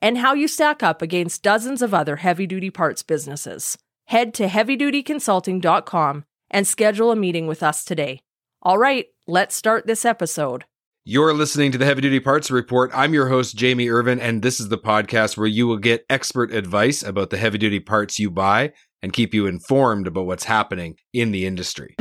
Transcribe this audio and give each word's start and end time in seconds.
and 0.00 0.18
how 0.18 0.34
you 0.34 0.48
stack 0.48 0.82
up 0.82 1.02
against 1.02 1.42
dozens 1.42 1.82
of 1.82 1.94
other 1.94 2.16
heavy 2.16 2.46
duty 2.46 2.70
parts 2.70 3.02
businesses. 3.02 3.78
Head 4.06 4.34
to 4.34 4.46
heavydutyconsulting.com 4.46 6.24
and 6.50 6.66
schedule 6.66 7.10
a 7.10 7.16
meeting 7.16 7.46
with 7.46 7.62
us 7.62 7.84
today. 7.84 8.20
All 8.62 8.78
right, 8.78 9.06
let's 9.26 9.54
start 9.54 9.86
this 9.86 10.04
episode. 10.04 10.64
You're 11.06 11.34
listening 11.34 11.70
to 11.72 11.76
the 11.76 11.84
Heavy 11.84 12.00
Duty 12.00 12.20
Parts 12.20 12.50
Report. 12.50 12.90
I'm 12.94 13.12
your 13.12 13.28
host, 13.28 13.56
Jamie 13.56 13.90
Irvin, 13.90 14.18
and 14.18 14.40
this 14.40 14.58
is 14.58 14.70
the 14.70 14.78
podcast 14.78 15.36
where 15.36 15.46
you 15.46 15.66
will 15.66 15.76
get 15.76 16.06
expert 16.08 16.50
advice 16.50 17.02
about 17.02 17.28
the 17.28 17.36
heavy 17.36 17.58
duty 17.58 17.80
parts 17.80 18.18
you 18.18 18.30
buy 18.30 18.72
and 19.02 19.12
keep 19.12 19.34
you 19.34 19.46
informed 19.46 20.06
about 20.06 20.24
what's 20.24 20.44
happening 20.44 20.96
in 21.12 21.30
the 21.30 21.44
industry. 21.44 21.94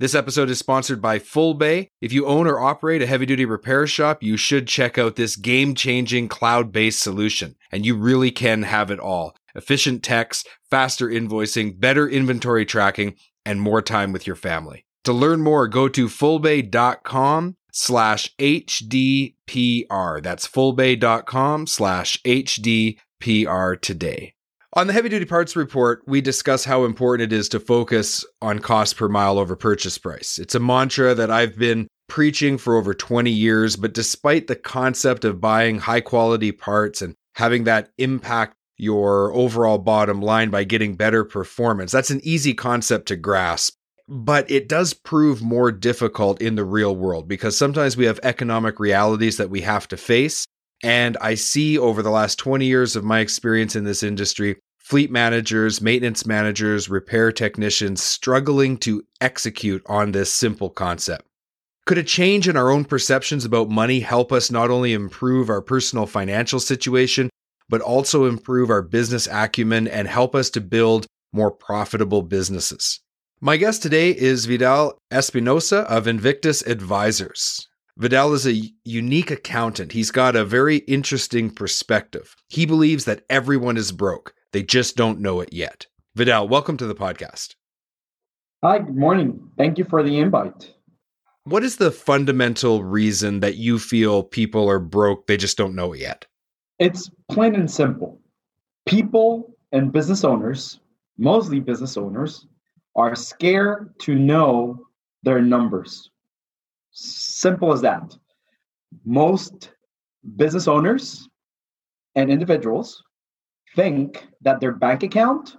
This 0.00 0.14
episode 0.14 0.48
is 0.48 0.58
sponsored 0.58 1.02
by 1.02 1.18
Fullbay. 1.18 1.88
If 2.00 2.10
you 2.10 2.24
own 2.24 2.46
or 2.46 2.58
operate 2.58 3.02
a 3.02 3.06
heavy 3.06 3.26
duty 3.26 3.44
repair 3.44 3.86
shop, 3.86 4.22
you 4.22 4.38
should 4.38 4.66
check 4.66 4.96
out 4.96 5.16
this 5.16 5.36
game 5.36 5.74
changing 5.74 6.28
cloud 6.28 6.72
based 6.72 7.00
solution. 7.00 7.54
And 7.70 7.84
you 7.84 7.94
really 7.94 8.30
can 8.30 8.62
have 8.62 8.90
it 8.90 8.98
all 8.98 9.36
efficient 9.54 10.02
techs, 10.02 10.42
faster 10.70 11.06
invoicing, 11.06 11.78
better 11.78 12.08
inventory 12.08 12.64
tracking, 12.64 13.16
and 13.44 13.60
more 13.60 13.82
time 13.82 14.10
with 14.10 14.26
your 14.26 14.36
family. 14.36 14.86
To 15.04 15.12
learn 15.12 15.42
more, 15.42 15.68
go 15.68 15.86
to 15.88 16.06
fullbay.com 16.06 17.58
slash 17.70 18.34
HDPR. 18.38 20.22
That's 20.22 20.48
fullbay.com 20.48 21.66
slash 21.66 22.22
HDPR 22.24 23.78
today. 23.82 24.32
On 24.74 24.86
the 24.86 24.92
heavy 24.92 25.08
duty 25.08 25.24
parts 25.24 25.56
report, 25.56 26.00
we 26.06 26.20
discuss 26.20 26.64
how 26.64 26.84
important 26.84 27.32
it 27.32 27.36
is 27.36 27.48
to 27.48 27.58
focus 27.58 28.24
on 28.40 28.60
cost 28.60 28.96
per 28.96 29.08
mile 29.08 29.36
over 29.36 29.56
purchase 29.56 29.98
price. 29.98 30.38
It's 30.38 30.54
a 30.54 30.60
mantra 30.60 31.12
that 31.12 31.28
I've 31.28 31.58
been 31.58 31.88
preaching 32.08 32.56
for 32.56 32.76
over 32.76 32.94
20 32.94 33.32
years, 33.32 33.74
but 33.74 33.92
despite 33.92 34.46
the 34.46 34.54
concept 34.54 35.24
of 35.24 35.40
buying 35.40 35.80
high 35.80 36.00
quality 36.00 36.52
parts 36.52 37.02
and 37.02 37.16
having 37.34 37.64
that 37.64 37.90
impact 37.98 38.54
your 38.76 39.32
overall 39.34 39.78
bottom 39.78 40.22
line 40.22 40.50
by 40.50 40.62
getting 40.62 40.94
better 40.94 41.24
performance, 41.24 41.90
that's 41.90 42.10
an 42.10 42.20
easy 42.22 42.54
concept 42.54 43.08
to 43.08 43.16
grasp. 43.16 43.74
But 44.06 44.48
it 44.48 44.68
does 44.68 44.94
prove 44.94 45.42
more 45.42 45.72
difficult 45.72 46.40
in 46.40 46.54
the 46.54 46.64
real 46.64 46.94
world 46.94 47.26
because 47.26 47.58
sometimes 47.58 47.96
we 47.96 48.04
have 48.04 48.20
economic 48.22 48.78
realities 48.78 49.36
that 49.36 49.50
we 49.50 49.62
have 49.62 49.88
to 49.88 49.96
face 49.96 50.46
and 50.82 51.16
I 51.20 51.34
see 51.34 51.78
over 51.78 52.02
the 52.02 52.10
last 52.10 52.38
20 52.38 52.66
years 52.66 52.96
of 52.96 53.04
my 53.04 53.20
experience 53.20 53.76
in 53.76 53.84
this 53.84 54.02
industry, 54.02 54.56
fleet 54.78 55.10
managers, 55.10 55.80
maintenance 55.80 56.26
managers, 56.26 56.88
repair 56.88 57.30
technicians 57.30 58.02
struggling 58.02 58.76
to 58.78 59.02
execute 59.20 59.82
on 59.86 60.12
this 60.12 60.32
simple 60.32 60.70
concept. 60.70 61.24
Could 61.86 61.98
a 61.98 62.02
change 62.02 62.48
in 62.48 62.56
our 62.56 62.70
own 62.70 62.84
perceptions 62.84 63.44
about 63.44 63.68
money 63.68 64.00
help 64.00 64.32
us 64.32 64.50
not 64.50 64.70
only 64.70 64.92
improve 64.92 65.48
our 65.48 65.62
personal 65.62 66.06
financial 66.06 66.60
situation, 66.60 67.30
but 67.68 67.80
also 67.80 68.26
improve 68.26 68.70
our 68.70 68.82
business 68.82 69.28
acumen 69.30 69.88
and 69.88 70.08
help 70.08 70.34
us 70.34 70.50
to 70.50 70.60
build 70.60 71.06
more 71.32 71.50
profitable 71.50 72.22
businesses? 72.22 73.00
My 73.40 73.56
guest 73.56 73.82
today 73.82 74.10
is 74.10 74.46
Vidal 74.46 74.98
Espinosa 75.10 75.78
of 75.88 76.06
Invictus 76.06 76.62
Advisors. 76.66 77.69
Vidal 77.96 78.32
is 78.34 78.46
a 78.46 78.70
unique 78.84 79.30
accountant. 79.30 79.92
He's 79.92 80.10
got 80.10 80.36
a 80.36 80.44
very 80.44 80.78
interesting 80.78 81.50
perspective. 81.50 82.36
He 82.48 82.64
believes 82.64 83.04
that 83.04 83.24
everyone 83.28 83.76
is 83.76 83.92
broke, 83.92 84.34
they 84.52 84.62
just 84.62 84.96
don't 84.96 85.20
know 85.20 85.40
it 85.40 85.52
yet. 85.52 85.86
Vidal, 86.14 86.48
welcome 86.48 86.76
to 86.76 86.86
the 86.86 86.94
podcast. 86.94 87.54
Hi, 88.62 88.78
good 88.78 88.96
morning. 88.96 89.50
Thank 89.56 89.78
you 89.78 89.84
for 89.84 90.02
the 90.02 90.18
invite. 90.18 90.72
What 91.44 91.64
is 91.64 91.76
the 91.76 91.90
fundamental 91.90 92.84
reason 92.84 93.40
that 93.40 93.56
you 93.56 93.78
feel 93.78 94.22
people 94.22 94.68
are 94.68 94.78
broke, 94.78 95.26
they 95.26 95.36
just 95.36 95.56
don't 95.56 95.74
know 95.74 95.92
it 95.92 96.00
yet? 96.00 96.26
It's 96.78 97.10
plain 97.30 97.54
and 97.54 97.70
simple. 97.70 98.20
People 98.86 99.56
and 99.72 99.92
business 99.92 100.24
owners, 100.24 100.80
mostly 101.18 101.58
business 101.58 101.96
owners, 101.96 102.46
are 102.96 103.14
scared 103.14 103.94
to 104.00 104.14
know 104.14 104.86
their 105.22 105.40
numbers. 105.40 106.10
Simple 106.92 107.72
as 107.72 107.80
that. 107.82 108.16
Most 109.04 109.72
business 110.36 110.68
owners 110.68 111.28
and 112.14 112.30
individuals 112.30 113.02
think 113.76 114.26
that 114.42 114.60
their 114.60 114.72
bank 114.72 115.02
account 115.02 115.56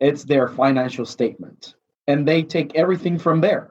it's 0.00 0.24
their 0.24 0.48
financial 0.48 1.04
statement 1.04 1.74
and 2.06 2.26
they 2.26 2.42
take 2.42 2.74
everything 2.74 3.18
from 3.18 3.40
there. 3.40 3.70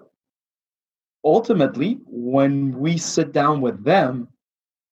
Ultimately, 1.25 1.99
when 2.05 2.77
we 2.77 2.97
sit 2.97 3.33
down 3.33 3.59
with 3.59 3.83
them 3.83 4.29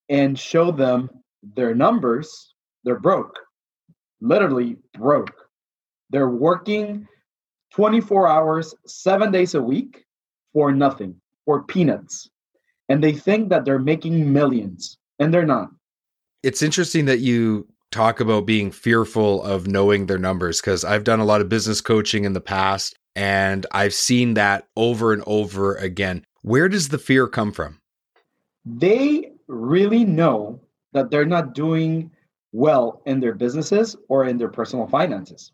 and 0.09 0.37
show 0.37 0.71
them 0.71 1.09
their 1.55 1.75
numbers, 1.75 2.53
they're 2.83 2.99
broke. 2.99 3.37
Literally 4.19 4.77
broke. 4.97 5.33
They're 6.09 6.29
working 6.29 7.07
24 7.73 8.27
hours, 8.27 8.73
7 8.87 9.31
days 9.31 9.53
a 9.53 9.61
week 9.61 10.03
for 10.53 10.71
nothing 10.71 11.21
or 11.47 11.63
peanuts. 11.63 12.29
And 12.89 13.03
they 13.03 13.13
think 13.13 13.49
that 13.49 13.65
they're 13.65 13.79
making 13.79 14.31
millions, 14.31 14.97
and 15.19 15.33
they're 15.33 15.45
not. 15.45 15.69
It's 16.43 16.61
interesting 16.61 17.05
that 17.05 17.19
you 17.19 17.67
talk 17.91 18.19
about 18.19 18.45
being 18.45 18.71
fearful 18.71 19.43
of 19.43 19.67
knowing 19.67 20.05
their 20.05 20.17
numbers 20.17 20.61
because 20.61 20.85
I've 20.85 21.03
done 21.03 21.19
a 21.19 21.25
lot 21.25 21.41
of 21.41 21.49
business 21.49 21.81
coaching 21.81 22.25
in 22.25 22.33
the 22.33 22.41
past 22.41 22.95
and 23.15 23.65
I've 23.71 23.93
seen 23.93 24.35
that 24.35 24.67
over 24.75 25.13
and 25.13 25.23
over 25.25 25.75
again. 25.75 26.23
Where 26.43 26.69
does 26.69 26.89
the 26.89 26.99
fear 26.99 27.27
come 27.27 27.51
from? 27.51 27.79
They 28.65 29.31
really 29.47 30.05
know 30.05 30.61
that 30.93 31.09
they're 31.09 31.25
not 31.25 31.55
doing 31.55 32.11
well 32.51 33.01
in 33.05 33.19
their 33.19 33.33
businesses 33.33 33.95
or 34.09 34.25
in 34.25 34.37
their 34.37 34.49
personal 34.49 34.87
finances. 34.87 35.51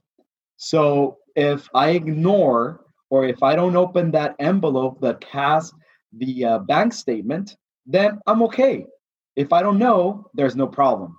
So 0.57 1.19
if 1.35 1.69
I 1.73 1.91
ignore 1.91 2.83
or 3.09 3.25
if 3.25 3.43
I 3.43 3.55
don't 3.55 3.75
open 3.75 4.11
that 4.11 4.35
envelope 4.39 4.99
that 5.01 5.23
has 5.25 5.71
the 6.17 6.45
uh, 6.45 6.59
bank 6.59 6.93
statement, 6.93 7.55
then 7.85 8.19
I'm 8.27 8.43
okay. 8.43 8.85
If 9.35 9.51
I 9.51 9.61
don't 9.61 9.79
know, 9.79 10.29
there's 10.33 10.55
no 10.55 10.67
problem. 10.67 11.17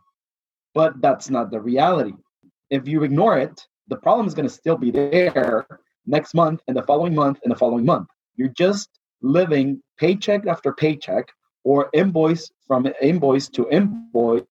But 0.75 1.01
that's 1.01 1.31
not 1.31 1.51
the 1.51 1.61
reality. 1.61 2.15
If 2.71 2.89
you 2.89 3.03
ignore 3.05 3.39
it, 3.39 3.61
the 3.89 3.97
problem 3.97 4.27
is 4.27 4.35
going 4.35 4.49
to 4.49 4.55
still 4.55 4.77
be 4.77 4.91
there 4.91 5.67
next 6.07 6.35
month 6.35 6.61
and 6.69 6.77
the 6.77 6.83
following 6.83 7.15
month 7.15 7.41
and 7.43 7.51
the 7.51 7.57
following 7.57 7.85
month. 7.85 8.09
You're 8.37 8.49
just 8.49 8.89
living 9.23 9.83
paycheck 9.99 10.47
after 10.47 10.73
paycheck 10.73 11.29
or 11.65 11.91
invoice 11.93 12.51
from 12.67 12.87
invoice 13.01 13.49
to 13.49 13.69
invoice 13.71 14.43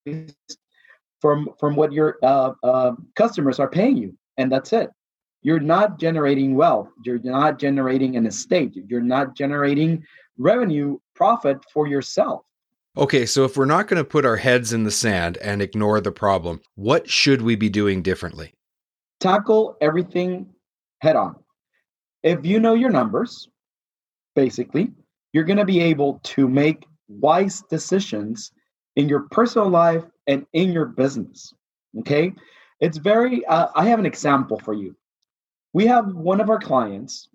from 1.19 1.49
from 1.59 1.75
what 1.75 1.93
your 1.93 2.17
uh, 2.23 2.51
uh, 2.63 2.91
customers 3.16 3.59
are 3.59 3.69
paying 3.69 3.97
you, 3.97 4.17
and 4.37 4.51
that's 4.51 4.73
it. 4.73 4.89
You're 5.41 5.59
not 5.59 5.99
generating 5.99 6.55
wealth. 6.55 6.89
You're 7.03 7.19
not 7.19 7.59
generating 7.59 8.16
an 8.16 8.25
estate. 8.25 8.75
You're 8.87 9.01
not 9.01 9.35
generating 9.35 10.05
revenue 10.38 10.97
profit 11.16 11.58
for 11.72 11.88
yourself. 11.88 12.44
Okay, 12.96 13.26
so 13.26 13.44
if 13.44 13.58
we're 13.58 13.66
not 13.66 13.88
going 13.88 13.97
to 13.97 14.08
put 14.08 14.26
our 14.26 14.38
heads 14.38 14.72
in 14.72 14.84
the 14.84 14.91
sand 14.91 15.38
and 15.38 15.62
ignore 15.62 16.00
the 16.00 16.12
problem, 16.12 16.62
what 16.76 17.09
should 17.09 17.41
we 17.41 17.56
be 17.56 17.70
doing 17.70 18.03
differently? 18.03 18.53
Tackle 19.20 19.78
everything 19.82 20.47
head 21.00 21.16
on. 21.16 21.35
If 22.22 22.46
you 22.46 22.59
know 22.59 22.76
your 22.76 22.91
numbers, 22.91 23.50
basically, 24.35 24.91
you're 25.34 25.44
going 25.44 25.58
to 25.58 25.66
be 25.66 25.82
able 25.82 26.20
to 26.24 26.47
make 26.47 26.85
wise 27.08 27.64
decisions 27.70 28.52
in 28.96 29.09
your 29.09 29.22
personal 29.32 29.70
life 29.70 30.03
and 30.28 30.46
in 30.53 30.72
your 30.72 30.85
business. 30.85 31.52
Okay? 32.00 32.34
It's 32.80 32.97
very, 32.97 33.44
uh, 33.46 33.70
I 33.76 33.85
have 33.85 34.00
an 34.00 34.06
example 34.06 34.59
for 34.59 34.74
you. 34.74 34.96
We 35.74 35.88
have 35.88 36.14
one 36.14 36.40
of 36.40 36.52
our 36.52 36.59
clients, 36.59 37.28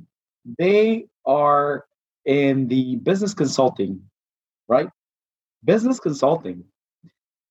they 0.57 1.07
are 1.27 1.88
in 2.29 2.69
the 2.69 2.97
business 2.97 3.33
consulting, 3.33 4.03
right? 4.69 4.91
Business 5.65 5.99
consulting, 5.99 6.63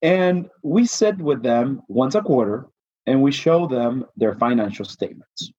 And 0.03 0.49
we 0.61 0.85
sit 0.85 1.17
with 1.17 1.41
them 1.41 1.81
once 1.87 2.13
a 2.13 2.21
quarter 2.21 2.67
and 3.07 3.23
we 3.23 3.31
show 3.31 3.67
them 3.67 4.05
their 4.15 4.35
financial 4.35 4.85
statements. 4.85 5.51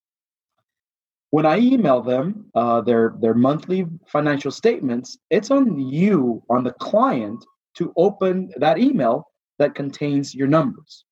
When 1.31 1.45
I 1.45 1.59
email 1.59 2.01
them 2.01 2.47
uh, 2.55 2.81
their, 2.81 3.17
their 3.21 3.35
monthly 3.35 3.87
financial 4.07 4.53
statements, 4.53 5.19
it's 5.31 5.51
on 5.51 5.79
you, 5.79 6.43
on 6.49 6.63
the 6.63 6.73
client, 6.75 7.45
to 7.75 7.93
open 7.97 8.51
that 8.59 8.79
email 8.79 9.25
that 9.59 9.75
contains 9.75 10.33
your 10.33 10.47
numbers. 10.47 11.05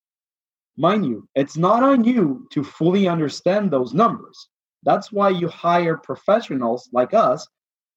Mind 0.77 1.05
you, 1.05 1.29
it's 1.35 1.57
not 1.57 1.83
on 1.83 2.05
you 2.05 2.47
to 2.53 2.63
fully 2.63 3.09
understand 3.09 3.71
those 3.71 3.93
numbers. 3.93 4.49
That's 4.85 5.11
why 5.11 5.31
you 5.31 5.49
hire 5.49 5.97
professionals 5.97 6.89
like 6.93 7.13
us 7.13 7.47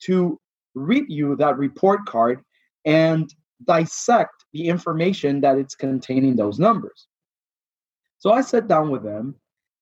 to 0.03 0.39
read 0.75 1.05
you 1.07 1.35
that 1.37 1.57
report 1.57 2.05
card 2.05 2.41
and 2.85 3.33
dissect 3.65 4.45
the 4.53 4.67
information 4.67 5.41
that 5.41 5.57
it's 5.57 5.75
containing 5.75 6.35
those 6.35 6.59
numbers. 6.59 7.07
So 8.19 8.31
I 8.31 8.41
sit 8.41 8.67
down 8.67 8.89
with 8.89 9.03
them 9.03 9.35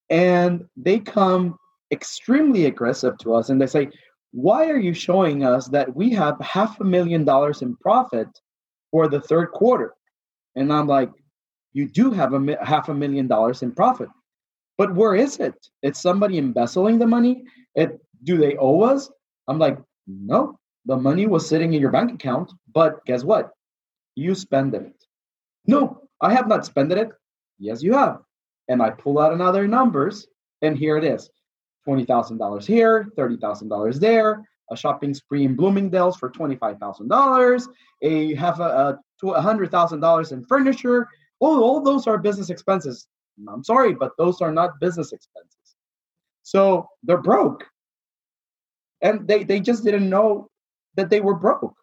and 0.09 0.65
they 0.75 0.99
come 0.99 1.57
extremely 1.91 2.65
aggressive 2.65 3.17
to 3.19 3.33
us 3.33 3.49
and 3.49 3.61
they 3.61 3.67
say, 3.67 3.89
Why 4.31 4.69
are 4.69 4.77
you 4.77 4.93
showing 4.93 5.43
us 5.43 5.67
that 5.69 5.95
we 5.95 6.11
have 6.11 6.39
half 6.39 6.79
a 6.79 6.83
million 6.83 7.23
dollars 7.23 7.61
in 7.61 7.75
profit 7.77 8.27
for 8.91 9.07
the 9.07 9.21
third 9.21 9.51
quarter? 9.51 9.93
And 10.55 10.71
I'm 10.71 10.87
like, 10.87 11.11
You 11.73 11.87
do 11.87 12.11
have 12.11 12.33
a 12.33 12.57
half 12.63 12.89
a 12.89 12.93
million 12.93 13.27
dollars 13.27 13.63
in 13.63 13.71
profit. 13.71 14.09
But 14.77 14.93
where 14.93 15.15
is 15.15 15.39
it? 15.39 15.55
Is 15.81 15.97
somebody 15.97 16.37
embezzling 16.37 16.99
the 16.99 17.07
money? 17.07 17.43
It, 17.73 17.99
do 18.23 18.37
they 18.37 18.55
owe 18.57 18.81
us? 18.81 19.09
I'm 19.47 19.57
like, 19.57 19.79
No, 20.07 20.57
the 20.85 20.95
money 20.95 21.27
was 21.27 21.47
sitting 21.47 21.73
in 21.73 21.81
your 21.81 21.91
bank 21.91 22.13
account, 22.13 22.51
but 22.73 23.05
guess 23.05 23.23
what? 23.23 23.51
You 24.15 24.33
spent 24.35 24.73
it. 24.73 24.93
No, 25.65 26.01
I 26.21 26.33
have 26.33 26.47
not 26.47 26.65
spent 26.65 26.91
it. 26.93 27.09
Yes, 27.59 27.83
you 27.83 27.93
have. 27.93 28.21
And 28.69 28.81
I 28.81 28.89
pull 28.89 29.19
out 29.19 29.33
another 29.33 29.67
numbers, 29.67 30.27
and 30.61 30.77
here 30.77 30.97
it 30.97 31.03
is 31.03 31.29
$20,000 31.87 32.65
here, 32.65 33.09
$30,000 33.17 33.99
there, 33.99 34.43
a 34.71 34.77
shopping 34.77 35.13
spree 35.13 35.45
in 35.45 35.55
Bloomingdale's 35.55 36.17
for 36.17 36.29
$25,000, 36.29 37.67
a 38.03 38.35
half 38.35 38.59
a, 38.59 38.63
a 38.63 39.25
$100,000 39.25 40.31
in 40.31 40.45
furniture. 40.45 41.07
Oh, 41.39 41.63
all 41.63 41.81
those 41.81 42.07
are 42.07 42.17
business 42.17 42.49
expenses. 42.49 43.07
I'm 43.47 43.63
sorry, 43.63 43.93
but 43.93 44.11
those 44.17 44.41
are 44.41 44.51
not 44.51 44.79
business 44.79 45.13
expenses. 45.13 45.75
So 46.43 46.89
they're 47.03 47.17
broke. 47.17 47.65
And 49.01 49.27
they, 49.27 49.43
they 49.43 49.59
just 49.59 49.83
didn't 49.83 50.09
know 50.09 50.49
that 50.95 51.09
they 51.09 51.21
were 51.21 51.35
broke. 51.35 51.75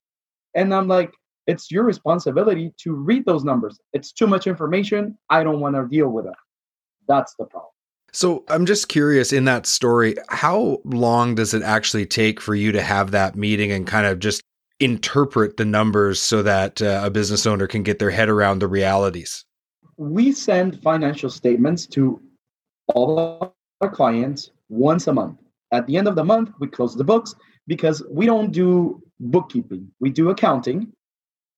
And 0.55 0.75
I'm 0.75 0.89
like, 0.89 1.13
it's 1.47 1.71
your 1.71 1.85
responsibility 1.85 2.73
to 2.79 2.95
read 2.95 3.25
those 3.27 3.45
numbers. 3.45 3.79
It's 3.93 4.13
too 4.13 4.27
much 4.27 4.47
information. 4.47 5.17
I 5.31 5.45
don't 5.45 5.61
want 5.61 5.77
to 5.77 5.87
deal 5.87 6.09
with 6.09 6.27
it. 6.27 6.35
That's 7.07 7.35
the 7.39 7.45
problem. 7.45 7.71
So 8.13 8.45
I'm 8.49 8.65
just 8.65 8.89
curious 8.89 9.33
in 9.33 9.45
that 9.47 9.67
story, 9.67 10.15
how 10.29 10.79
long 10.85 11.35
does 11.35 11.53
it 11.53 11.63
actually 11.63 12.07
take 12.07 12.41
for 12.41 12.55
you 12.55 12.71
to 12.73 12.81
have 12.81 13.11
that 13.11 13.35
meeting 13.35 13.73
and 13.73 13.87
kind 13.87 14.07
of 14.07 14.21
just 14.21 14.41
interpret 14.81 15.57
the 15.57 15.65
numbers 15.65 16.21
so 16.21 16.43
that 16.43 16.81
uh, 16.81 17.03
a 17.05 17.11
business 17.11 17.45
owner 17.45 17.67
can 17.67 17.83
get 17.83 17.99
their 17.99 18.11
head 18.11 18.29
around 18.29 18.61
the 18.61 18.69
realities? 18.69 19.45
We 19.97 20.33
send 20.33 20.81
financial 20.81 21.29
statements 21.31 21.87
to 21.87 22.21
all 22.95 23.19
of 23.19 23.53
our 23.81 23.91
clients 23.91 24.51
once 24.69 25.07
a 25.09 25.13
month. 25.13 25.39
At 25.75 25.88
the 25.88 25.97
end 25.97 26.06
of 26.06 26.15
the 26.15 26.23
month, 26.23 26.53
we 26.61 26.69
close 26.69 26.94
the 26.94 27.03
books 27.03 27.35
because 27.67 28.00
we 28.09 28.26
don't 28.26 28.53
do 28.53 29.03
bookkeeping. 29.19 29.91
We 29.99 30.11
do 30.11 30.31
accounting, 30.31 30.93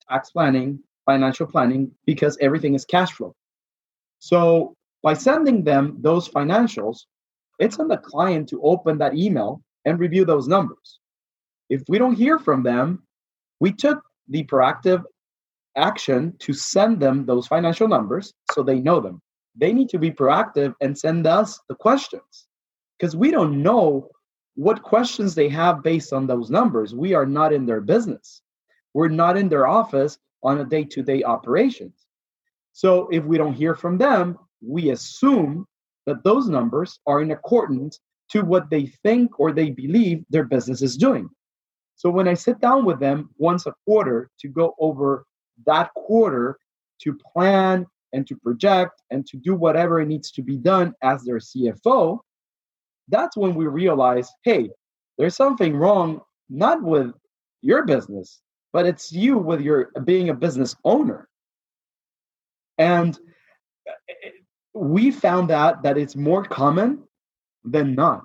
tax 0.09 0.31
planning, 0.31 0.81
financial 1.05 1.47
planning 1.47 1.93
because 2.07 2.39
everything 2.41 2.75
is 2.75 2.87
cash 2.87 3.13
flow. 3.13 3.35
So 4.19 4.75
by 5.03 5.13
sending 5.13 5.65
them 5.65 5.99
those 6.01 6.31
financials, 6.31 7.01
it's 7.59 7.79
on 7.79 7.89
the 7.89 7.99
client 7.99 8.49
to 8.49 8.63
open 8.63 8.97
that 8.99 9.15
email 9.15 9.63
and 9.85 10.01
review 10.01 10.25
those 10.25 10.49
numbers. 10.49 10.99
If 11.69 11.83
we 11.87 11.99
don't 11.99 12.15
hear 12.15 12.39
from 12.39 12.63
them, 12.63 13.03
we 13.61 13.71
took 13.71 14.03
the 14.29 14.45
proactive 14.45 15.05
action 15.77 16.35
to 16.39 16.55
send 16.55 17.01
them 17.01 17.27
those 17.27 17.47
financial 17.47 17.87
numbers 17.87 18.33
so 18.53 18.63
they 18.63 18.81
know 18.81 18.99
them. 18.99 19.21
They 19.55 19.75
need 19.75 19.91
to 19.91 19.99
be 19.99 20.11
proactive 20.11 20.75
and 20.81 20.97
send 20.97 21.27
us 21.27 21.61
the 21.69 21.75
questions 21.75 22.47
because 22.99 23.17
we 23.17 23.31
don't 23.31 23.63
know 23.63 24.11
what 24.55 24.83
questions 24.83 25.35
they 25.35 25.49
have 25.51 25.83
based 25.83 26.13
on 26.13 26.27
those 26.27 26.51
numbers. 26.51 26.95
We 26.95 27.15
are 27.15 27.27
not 27.27 27.53
in 27.53 27.67
their 27.67 27.81
business. 27.81 28.41
We're 28.95 29.09
not 29.09 29.37
in 29.37 29.49
their 29.49 29.67
office 29.67 30.19
on 30.43 30.61
a 30.61 30.65
day 30.65 30.85
to 30.85 31.03
day 31.03 31.23
operations. 31.23 32.07
So 32.73 33.09
if 33.09 33.25
we 33.25 33.37
don't 33.37 33.55
hear 33.55 33.75
from 33.75 33.99
them, 33.99 34.39
we 34.63 34.91
assume 34.91 35.67
that 36.07 36.25
those 36.25 36.49
numbers 36.49 36.99
are 37.07 37.21
in 37.21 37.33
accordance 37.33 38.01
to 38.31 38.43
what 38.43 38.71
they 38.71 38.87
think 38.87 39.39
or 39.39 39.53
they 39.53 39.71
believe 39.71 40.25
their 40.31 40.45
business 40.45 40.83
is 40.83 40.97
doing. 40.97 41.29
So 41.97 42.11
when 42.11 42.29
I 42.29 42.35
sit 42.35 42.61
down 42.61 42.85
with 42.85 43.01
them 43.01 43.31
once 43.39 43.67
a 43.67 43.75
quarter 43.87 44.31
to 44.41 44.49
go 44.49 44.75
over 44.79 45.27
that 45.67 45.93
quarter 45.95 46.59
to 47.03 47.19
plan 47.33 47.87
and 48.13 48.27
to 48.27 48.37
project 48.37 49.03
and 49.11 49.27
to 49.27 49.37
do 49.37 49.55
whatever 49.55 50.05
needs 50.05 50.31
to 50.33 50.43
be 50.43 50.57
done 50.57 50.95
as 51.03 51.23
their 51.25 51.39
CFO, 51.39 52.21
that's 53.09 53.37
when 53.37 53.55
we 53.55 53.67
realize 53.67 54.31
hey, 54.45 54.71
there's 55.19 55.37
something 55.37 55.77
wrong, 55.77 56.21
not 56.49 56.83
with 56.83 57.13
your 57.63 57.85
business, 57.85 58.41
but 58.73 58.87
it's 58.87 59.13
you 59.13 59.39
with 59.39 59.61
your 59.61 59.91
being 60.05 60.29
a 60.29 60.35
business 60.35 60.77
owner. 60.85 61.29
And 62.79 63.19
uh, 63.89 63.93
we 64.75 65.11
found 65.11 65.51
out 65.51 65.83
that 65.83 65.99
it's 65.99 66.17
more 66.17 66.45
common 66.45 67.05
than 67.65 67.95
not. 67.95 68.25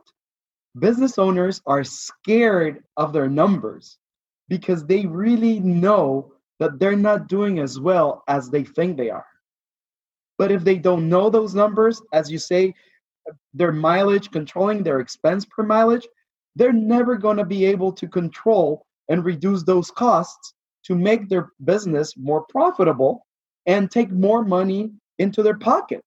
Business 0.78 1.18
owners 1.18 1.62
are 1.66 1.84
scared 1.84 2.84
of 2.98 3.14
their 3.14 3.30
numbers 3.30 3.98
because 4.50 4.86
they 4.86 5.06
really 5.06 5.60
know 5.60 6.34
that 6.60 6.80
they're 6.80 6.96
not 6.96 7.28
doing 7.28 7.60
as 7.60 7.80
well 7.80 8.24
as 8.28 8.50
they 8.50 8.64
think 8.64 8.98
they 8.98 9.10
are. 9.10 9.26
But 10.38 10.52
if 10.52 10.64
they 10.64 10.78
don't 10.78 11.10
know 11.10 11.30
those 11.30 11.56
numbers, 11.56 12.02
as 12.14 12.32
you 12.32 12.38
say, 12.38 12.74
their 13.54 13.72
mileage, 13.72 14.32
controlling 14.32 14.84
their 14.84 15.00
expense 15.00 15.46
per 15.46 15.64
mileage, 15.64 16.08
they're 16.56 16.74
never 16.74 17.16
going 17.16 17.38
to 17.38 17.46
be 17.46 17.66
able 17.66 17.92
to 17.94 18.08
control 18.08 18.86
and 19.10 19.26
reduce 19.26 19.64
those 19.64 19.92
costs 19.92 20.54
to 20.84 20.96
make 20.96 21.30
their 21.30 21.50
business 21.64 22.16
more 22.18 22.46
profitable 22.50 23.26
and 23.66 23.92
take 23.92 24.12
more 24.12 24.44
money 24.44 24.92
into 25.20 25.44
their 25.44 25.58
pocket 25.58 26.04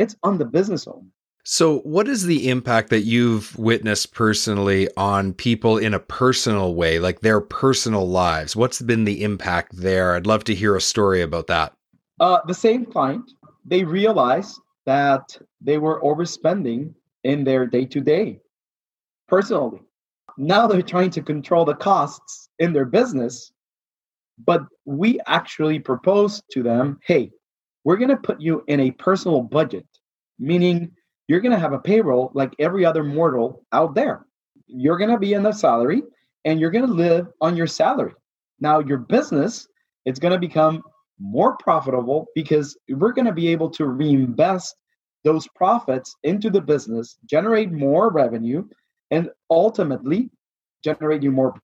it's 0.00 0.16
on 0.22 0.38
the 0.38 0.44
business 0.44 0.86
owner. 0.86 1.06
So, 1.44 1.78
what 1.80 2.06
is 2.06 2.24
the 2.24 2.48
impact 2.48 2.90
that 2.90 3.00
you've 3.00 3.56
witnessed 3.58 4.12
personally 4.12 4.88
on 4.96 5.32
people 5.32 5.78
in 5.78 5.94
a 5.94 5.98
personal 5.98 6.74
way, 6.74 6.98
like 6.98 7.20
their 7.20 7.40
personal 7.40 8.08
lives? 8.08 8.54
What's 8.54 8.82
been 8.82 9.04
the 9.04 9.22
impact 9.24 9.76
there? 9.76 10.14
I'd 10.14 10.26
love 10.26 10.44
to 10.44 10.54
hear 10.54 10.76
a 10.76 10.80
story 10.80 11.22
about 11.22 11.46
that. 11.46 11.72
Uh, 12.20 12.40
the 12.46 12.54
same 12.54 12.84
client, 12.84 13.30
they 13.64 13.84
realized 13.84 14.60
that 14.90 15.38
they 15.60 15.78
were 15.78 16.02
overspending 16.02 16.92
in 17.22 17.44
their 17.44 17.64
day 17.64 17.84
to 17.84 18.00
day 18.00 18.40
personally. 19.28 19.82
Now 20.36 20.66
they're 20.66 20.82
trying 20.82 21.10
to 21.10 21.22
control 21.22 21.64
the 21.64 21.76
costs 21.76 22.48
in 22.58 22.72
their 22.72 22.86
business, 22.86 23.52
but 24.44 24.62
we 24.84 25.20
actually 25.28 25.78
proposed 25.78 26.42
to 26.54 26.64
them 26.64 26.98
hey, 27.04 27.30
we're 27.84 27.98
going 27.98 28.16
to 28.16 28.28
put 28.28 28.40
you 28.40 28.64
in 28.66 28.80
a 28.80 28.90
personal 29.06 29.42
budget, 29.42 29.86
meaning 30.40 30.90
you're 31.28 31.44
going 31.44 31.58
to 31.58 31.64
have 31.66 31.72
a 31.72 31.86
payroll 31.90 32.32
like 32.34 32.52
every 32.58 32.84
other 32.84 33.04
mortal 33.04 33.64
out 33.70 33.94
there. 33.94 34.26
You're 34.66 34.98
going 34.98 35.10
to 35.10 35.24
be 35.26 35.34
in 35.34 35.46
a 35.46 35.52
salary 35.52 36.02
and 36.44 36.58
you're 36.58 36.72
going 36.72 36.88
to 36.88 36.92
live 36.92 37.28
on 37.40 37.56
your 37.56 37.68
salary. 37.68 38.14
Now, 38.58 38.80
your 38.80 38.98
business, 38.98 39.68
it's 40.04 40.18
going 40.18 40.32
to 40.32 40.48
become 40.48 40.82
more 41.20 41.56
profitable 41.58 42.26
because 42.34 42.76
we're 42.88 43.12
going 43.12 43.26
to 43.26 43.40
be 43.42 43.48
able 43.48 43.70
to 43.70 43.86
reinvest 43.86 44.74
those 45.24 45.46
profits 45.48 46.16
into 46.22 46.50
the 46.50 46.60
business, 46.60 47.18
generate 47.26 47.70
more 47.70 48.10
revenue, 48.10 48.64
and 49.10 49.30
ultimately 49.50 50.30
generate 50.82 51.22
you 51.22 51.30
more. 51.30 51.54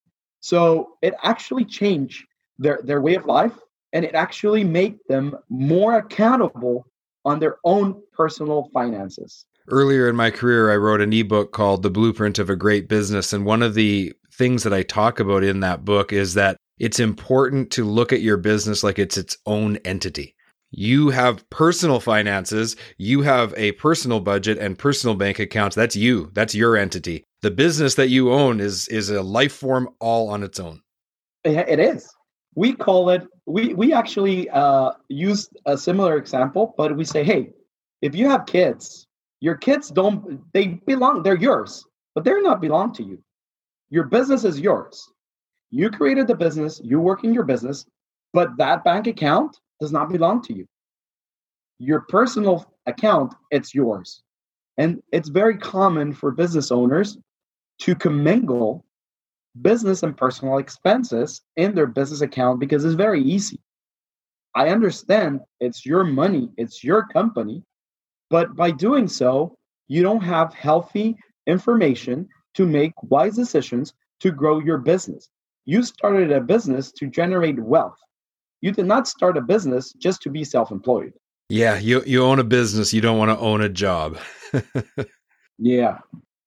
So 0.41 0.97
it 1.03 1.15
actually 1.23 1.65
changed 1.65 2.25
their, 2.59 2.81
their 2.85 3.01
way 3.01 3.15
of 3.15 3.27
life 3.27 3.59
and 3.93 4.05
it 4.05 4.15
actually 4.15 4.65
make 4.65 5.05
them 5.09 5.37
more 5.49 5.97
accountable 5.97 6.87
on 7.25 7.41
their 7.41 7.57
own 7.65 8.01
personal 8.13 8.71
finances. 8.73 9.47
Earlier 9.69 10.09
in 10.09 10.15
my 10.15 10.31
career, 10.31 10.71
I 10.71 10.77
wrote 10.77 11.01
an 11.01 11.13
ebook 11.13 11.53
called 11.53 11.83
The 11.83 11.91
Blueprint 11.91 12.39
of 12.39 12.49
a 12.49 12.57
Great 12.57 12.89
Business. 12.89 13.33
And 13.33 13.45
one 13.45 13.63
of 13.63 13.75
the 13.75 14.13
things 14.33 14.63
that 14.63 14.73
I 14.73 14.83
talk 14.83 15.19
about 15.19 15.43
in 15.43 15.61
that 15.61 15.85
book 15.85 16.13
is 16.13 16.35
that 16.35 16.57
it's 16.79 17.01
important 17.01 17.71
to 17.73 17.85
look 17.85 18.13
at 18.13 18.21
your 18.21 18.37
business 18.37 18.85
like 18.85 18.99
it's 18.99 19.17
its 19.17 19.37
own 19.47 19.79
entity. 19.79 20.36
You 20.71 21.11
have 21.11 21.49
personal 21.51 22.01
finances, 22.01 22.77
you 22.99 23.23
have 23.23 23.55
a 23.57 23.73
personal 23.73 24.21
budget 24.21 24.59
and 24.59 24.79
personal 24.79 25.15
bank 25.15 25.39
accounts. 25.39 25.77
That's 25.77 25.97
you. 25.97 26.31
That's 26.35 26.55
your 26.55 26.77
entity. 26.77 27.25
The 27.43 27.51
business 27.51 27.95
that 27.95 28.09
you 28.09 28.33
own 28.33 28.61
is 28.61 28.89
is 28.89 29.11
a 29.11 29.23
life 29.23 29.53
form 29.53 29.89
all 30.01 30.29
on 30.29 30.43
its 30.43 30.59
own. 30.59 30.83
It 31.45 31.79
is 31.79 32.13
we 32.57 32.73
call 32.73 33.11
it 33.11 33.23
we 33.45 33.75
we 33.75 33.93
actually 33.93 34.51
uh, 34.51 34.91
use 35.09 35.49
a 35.67 35.79
similar 35.79 36.17
example 36.17 36.75
but 36.77 36.97
we 36.97 37.05
say 37.05 37.23
hey 37.23 37.51
if 38.03 38.15
you 38.15 38.29
have 38.29 38.47
kids 38.47 39.07
your 39.41 39.55
kids 39.55 39.91
don't 39.91 40.41
they 40.53 40.81
belong 40.87 41.23
they're 41.23 41.37
yours 41.37 41.85
but 42.15 42.25
they're 42.25 42.43
not 42.43 42.61
belong 42.61 42.93
to 42.93 43.05
you 43.05 43.23
your 43.91 44.05
business 44.05 44.43
is 44.45 44.59
yours 44.59 45.13
you 45.71 45.89
created 45.91 46.27
the 46.27 46.35
business 46.35 46.81
you 46.83 46.99
work 46.99 47.23
in 47.23 47.33
your 47.33 47.45
business 47.45 47.87
but 48.33 48.57
that 48.57 48.83
bank 48.83 49.07
account 49.07 49.61
does 49.81 49.93
not 49.93 50.09
belong 50.09 50.43
to 50.43 50.55
you 50.55 50.67
your 51.79 52.01
personal 52.09 52.73
account 52.87 53.35
it's 53.51 53.75
yours 53.75 54.23
and 54.79 55.03
it's 55.13 55.29
very 55.29 55.57
common 55.57 56.13
for 56.13 56.31
business 56.31 56.71
owners 56.71 57.19
to 57.79 57.95
commingle 57.95 58.85
business 59.63 60.03
and 60.03 60.17
personal 60.17 60.59
expenses 60.59 61.43
in 61.57 61.75
their 61.75 61.87
business 61.87 62.21
account 62.21 62.61
because 62.61 62.85
it's 62.85 62.95
very 62.95 63.23
easy. 63.23 63.59
I 64.55 64.69
understand 64.69 65.41
it's 65.61 65.85
your 65.85 66.05
money, 66.05 66.51
it's 66.57 66.83
your 66.83 67.07
company, 67.09 67.63
but 68.31 68.55
by 68.57 68.71
doing 68.71 69.09
so, 69.09 69.57
you 69.89 70.03
don't 70.03 70.23
have 70.23 70.55
healthy 70.55 71.17
information 71.47 72.29
to 72.55 72.67
make 72.67 72.93
wise 73.03 73.37
decisions 73.37 73.95
to 74.21 74.31
grow 74.31 74.59
your 74.59 74.79
business. 74.79 75.29
You 75.67 75.83
started 75.83 76.33
a 76.33 76.41
business 76.41 76.91
to 76.93 77.07
generate 77.07 77.59
wealth. 77.59 77.99
You 78.67 78.73
did 78.73 78.87
not 78.87 79.07
start 79.07 79.37
a 79.37 79.41
business 79.41 79.93
just 79.93 80.23
to 80.23 80.29
be 80.29 80.43
self 80.43 80.73
employed. 80.73 81.13
Yeah, 81.49 81.79
you, 81.79 82.03
you 82.05 82.25
own 82.25 82.41
a 82.41 82.43
business, 82.43 82.93
you 82.93 83.01
don't 83.01 83.17
want 83.17 83.31
to 83.31 83.39
own 83.39 83.61
a 83.61 83.69
job. 83.69 84.19
yeah. 85.59 85.99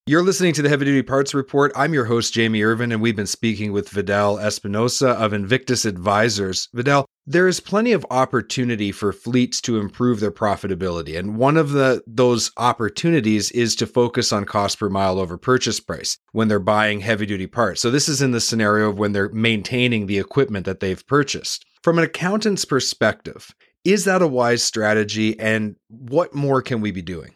You're 0.10 0.24
listening 0.24 0.54
to 0.54 0.64
the 0.64 0.70
Heavy 0.70 0.86
Duty 0.86 1.04
Parts 1.04 1.36
Report. 1.36 1.72
I'm 1.76 1.94
your 1.94 2.06
host, 2.06 2.34
Jamie 2.34 2.64
Irvin, 2.64 2.92
and 2.92 3.00
we've 3.00 3.16
been 3.16 3.28
speaking 3.28 3.72
with 3.72 3.90
Vidal 3.90 4.40
Espinosa 4.40 5.10
of 5.10 5.34
Invictus 5.34 5.86
Advisors. 5.86 6.68
Vidal, 6.74 7.06
there 7.28 7.48
is 7.48 7.60
plenty 7.60 7.92
of 7.92 8.08
opportunity 8.10 8.92
for 8.92 9.14
fleets 9.14 9.62
to 9.62 9.78
improve 9.80 10.20
their 10.20 10.32
profitability. 10.32 11.16
And 11.16 11.38
one 11.38 11.58
of 11.58 11.74
the 11.74 12.02
those 12.08 12.52
opportunities 12.58 13.52
is 13.52 13.76
to 13.76 13.86
focus 13.86 14.34
on 14.34 14.46
cost 14.46 14.80
per 14.80 14.90
mile 14.90 15.20
over 15.20 15.38
purchase 15.38 15.80
price 15.80 16.18
when 16.32 16.48
they're 16.48 16.58
buying 16.58 17.02
heavy 17.02 17.28
duty 17.28 17.46
parts. 17.46 17.80
So 17.80 17.92
this 17.92 18.10
is 18.10 18.20
in 18.20 18.32
the 18.32 18.42
scenario 18.42 18.90
of 18.90 18.98
when 18.98 19.12
they're 19.12 19.30
maintaining 19.30 20.08
the 20.08 20.18
equipment 20.18 20.66
that 20.66 20.80
they've 20.80 21.06
purchased. 21.06 21.68
From 21.84 22.00
an 22.00 22.04
accountant's 22.04 22.66
perspective, 22.66 23.54
is 23.86 24.06
that 24.06 24.24
a 24.24 24.28
wise 24.28 24.64
strategy 24.64 25.40
and 25.40 25.76
what 25.88 26.34
more 26.34 26.64
can 26.64 26.82
we 26.82 26.90
be 26.90 27.04
doing? 27.04 27.36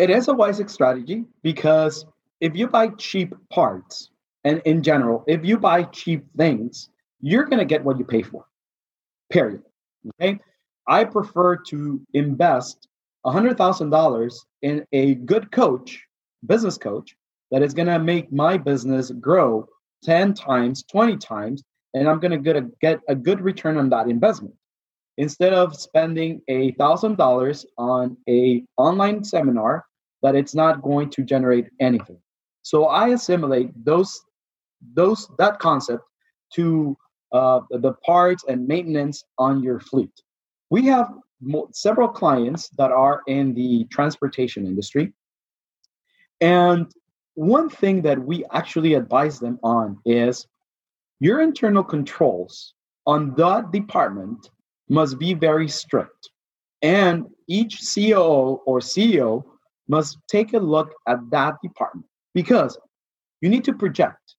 It 0.00 0.08
is 0.08 0.28
a 0.28 0.32
wise 0.32 0.62
strategy 0.68 1.26
because 1.42 2.06
if 2.40 2.56
you 2.56 2.68
buy 2.68 2.88
cheap 2.96 3.34
parts, 3.50 4.08
and 4.44 4.62
in 4.64 4.82
general, 4.82 5.24
if 5.26 5.44
you 5.44 5.58
buy 5.58 5.82
cheap 5.82 6.24
things, 6.38 6.88
you're 7.20 7.44
going 7.44 7.58
to 7.58 7.66
get 7.66 7.84
what 7.84 7.98
you 7.98 8.06
pay 8.06 8.22
for. 8.22 8.46
Period. 9.28 9.60
Okay. 10.14 10.40
I 10.88 11.04
prefer 11.04 11.58
to 11.68 12.00
invest 12.14 12.88
$100,000 13.26 14.34
in 14.62 14.86
a 14.92 15.16
good 15.16 15.52
coach, 15.52 16.02
business 16.46 16.78
coach, 16.78 17.14
that 17.50 17.62
is 17.62 17.74
going 17.74 17.88
to 17.88 17.98
make 17.98 18.32
my 18.32 18.56
business 18.56 19.10
grow 19.10 19.68
10 20.04 20.32
times, 20.32 20.82
20 20.84 21.18
times, 21.18 21.62
and 21.92 22.08
I'm 22.08 22.20
going 22.20 22.42
to 22.42 22.72
get 22.80 23.00
a, 23.06 23.14
good 23.14 23.42
return 23.42 23.76
on 23.76 23.90
that 23.90 24.08
investment. 24.08 24.54
Instead 25.18 25.52
of 25.52 25.76
spending 25.76 26.40
a 26.48 26.72
$1,000 26.72 27.64
on 27.76 28.16
a 28.30 28.64
online 28.78 29.22
seminar 29.22 29.84
that 30.22 30.34
it's 30.34 30.54
not 30.54 30.82
going 30.82 31.10
to 31.10 31.22
generate 31.22 31.66
anything. 31.80 32.18
So 32.62 32.86
I 32.86 33.08
assimilate 33.08 33.70
those 33.84 34.20
those 34.94 35.28
that 35.38 35.58
concept 35.58 36.02
to 36.54 36.96
uh, 37.32 37.60
the 37.70 37.92
parts 38.04 38.44
and 38.48 38.66
maintenance 38.66 39.24
on 39.38 39.62
your 39.62 39.78
fleet. 39.80 40.12
We 40.70 40.86
have 40.86 41.12
mo- 41.40 41.68
several 41.72 42.08
clients 42.08 42.70
that 42.78 42.90
are 42.90 43.22
in 43.26 43.54
the 43.54 43.84
transportation 43.90 44.66
industry, 44.66 45.12
and 46.40 46.86
one 47.34 47.68
thing 47.68 48.02
that 48.02 48.18
we 48.18 48.44
actually 48.52 48.94
advise 48.94 49.38
them 49.38 49.58
on 49.62 49.98
is 50.04 50.46
your 51.20 51.40
internal 51.40 51.84
controls 51.84 52.74
on 53.06 53.34
that 53.34 53.70
department 53.72 54.50
must 54.88 55.18
be 55.18 55.34
very 55.34 55.68
strict. 55.68 56.30
And 56.82 57.26
each 57.46 57.80
COO 57.94 58.60
or 58.66 58.80
CEO 58.80 59.44
must 59.90 60.18
take 60.28 60.54
a 60.54 60.58
look 60.58 60.94
at 61.08 61.18
that 61.30 61.54
department 61.62 62.06
because 62.32 62.78
you 63.40 63.48
need 63.48 63.64
to 63.64 63.72
project. 63.72 64.36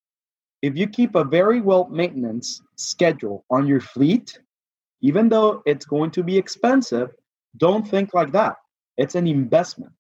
If 0.62 0.78
you 0.78 0.88
keep 0.88 1.16
a 1.16 1.24
very 1.24 1.60
well 1.60 1.90
maintenance 1.90 2.62
schedule 2.78 3.44
on 3.50 3.68
your 3.68 3.82
fleet, 3.82 4.40
even 5.02 5.28
though 5.28 5.62
it's 5.66 5.86
going 5.86 6.12
to 6.12 6.24
be 6.24 6.38
expensive, 6.38 7.10
don't 7.58 7.86
think 7.88 8.14
like 8.14 8.32
that. 8.32 8.56
It's 8.98 9.16
an 9.16 9.28
investment. 9.28 9.92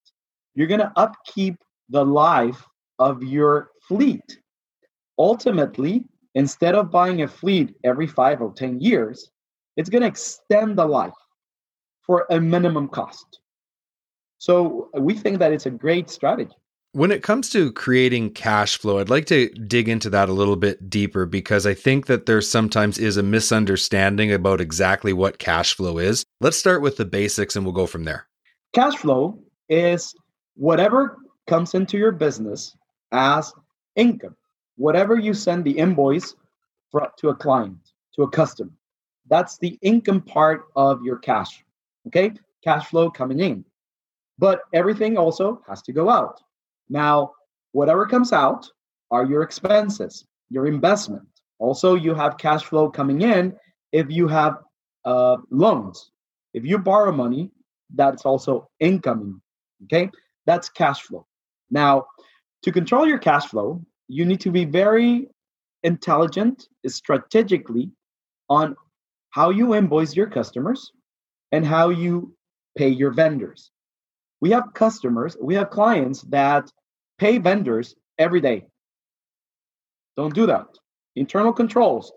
You're 0.55 0.67
going 0.67 0.87
to 0.87 0.93
upkeep 0.95 1.55
the 1.89 2.05
life 2.05 2.63
of 2.99 3.23
your 3.23 3.71
fleet. 3.87 4.39
Ultimately, 5.17 6.05
instead 6.35 6.75
of 6.75 6.91
buying 6.91 7.23
a 7.23 7.27
fleet 7.27 7.75
every 7.83 8.07
five 8.07 8.41
or 8.41 8.53
10 8.53 8.79
years, 8.79 9.29
it's 9.75 9.89
going 9.89 10.01
to 10.01 10.07
extend 10.07 10.77
the 10.77 10.85
life 10.85 11.19
for 12.05 12.25
a 12.29 12.39
minimum 12.39 12.87
cost. 12.87 13.40
So 14.41 14.89
we 14.95 15.13
think 15.13 15.37
that 15.37 15.53
it's 15.53 15.67
a 15.67 15.69
great 15.69 16.09
strategy. 16.09 16.55
When 16.93 17.11
it 17.11 17.21
comes 17.21 17.51
to 17.51 17.71
creating 17.73 18.31
cash 18.31 18.75
flow, 18.75 18.97
I'd 18.97 19.07
like 19.07 19.27
to 19.27 19.49
dig 19.49 19.87
into 19.87 20.09
that 20.09 20.29
a 20.29 20.33
little 20.33 20.55
bit 20.55 20.89
deeper 20.89 21.27
because 21.27 21.67
I 21.67 21.75
think 21.75 22.07
that 22.07 22.25
there 22.25 22.41
sometimes 22.41 22.97
is 22.97 23.17
a 23.17 23.23
misunderstanding 23.23 24.33
about 24.33 24.59
exactly 24.59 25.13
what 25.13 25.37
cash 25.37 25.75
flow 25.75 25.99
is. 25.99 26.25
Let's 26.39 26.57
start 26.57 26.81
with 26.81 26.97
the 26.97 27.05
basics 27.05 27.55
and 27.55 27.63
we'll 27.63 27.75
go 27.75 27.85
from 27.85 28.03
there. 28.03 28.25
Cash 28.73 28.95
flow 28.95 29.37
is 29.69 30.15
whatever 30.55 31.17
comes 31.45 31.75
into 31.75 31.99
your 31.99 32.11
business 32.11 32.75
as 33.11 33.53
income, 33.95 34.35
whatever 34.75 35.19
you 35.19 35.35
send 35.35 35.65
the 35.65 35.77
invoice 35.77 36.33
for, 36.89 37.07
to 37.19 37.29
a 37.29 37.35
client, 37.35 37.77
to 38.15 38.23
a 38.23 38.29
customer. 38.31 38.71
That's 39.29 39.59
the 39.59 39.77
income 39.83 40.21
part 40.21 40.63
of 40.75 41.03
your 41.03 41.19
cash. 41.19 41.63
Okay? 42.07 42.31
Cash 42.63 42.87
flow 42.87 43.11
coming 43.11 43.39
in. 43.39 43.65
But 44.37 44.61
everything 44.73 45.17
also 45.17 45.61
has 45.67 45.81
to 45.83 45.93
go 45.93 46.09
out. 46.09 46.41
Now, 46.89 47.31
whatever 47.71 48.05
comes 48.05 48.33
out 48.33 48.67
are 49.11 49.25
your 49.25 49.43
expenses, 49.43 50.25
your 50.49 50.67
investment. 50.67 51.27
Also, 51.59 51.95
you 51.95 52.13
have 52.15 52.37
cash 52.37 52.63
flow 52.63 52.89
coming 52.89 53.21
in 53.21 53.55
if 53.91 54.09
you 54.09 54.27
have 54.27 54.57
uh, 55.05 55.37
loans. 55.49 56.11
If 56.53 56.65
you 56.65 56.77
borrow 56.77 57.11
money, 57.11 57.51
that's 57.93 58.25
also 58.25 58.69
incoming. 58.79 59.41
Okay, 59.83 60.09
that's 60.45 60.69
cash 60.69 61.01
flow. 61.01 61.25
Now, 61.69 62.05
to 62.63 62.71
control 62.71 63.07
your 63.07 63.17
cash 63.17 63.47
flow, 63.47 63.81
you 64.07 64.25
need 64.25 64.41
to 64.41 64.51
be 64.51 64.65
very 64.65 65.27
intelligent 65.83 66.67
strategically 66.87 67.91
on 68.49 68.75
how 69.31 69.49
you 69.49 69.73
invoice 69.75 70.15
your 70.15 70.27
customers 70.27 70.91
and 71.51 71.65
how 71.65 71.89
you 71.89 72.35
pay 72.77 72.89
your 72.89 73.11
vendors 73.11 73.71
we 74.41 74.49
have 74.51 74.73
customers, 74.73 75.37
we 75.39 75.55
have 75.55 75.69
clients 75.69 76.23
that 76.23 76.69
pay 77.19 77.37
vendors 77.37 77.95
every 78.17 78.41
day. 78.41 78.65
Don't 80.17 80.33
do 80.33 80.47
that. 80.47 80.65
Internal 81.15 81.53
controls, 81.53 82.11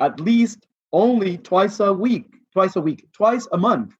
at 0.00 0.20
least 0.20 0.66
only 0.92 1.38
twice 1.38 1.80
a 1.80 1.92
week, 1.92 2.26
twice 2.52 2.76
a 2.76 2.80
week, 2.80 3.06
twice 3.12 3.46
a 3.52 3.56
month, 3.56 3.94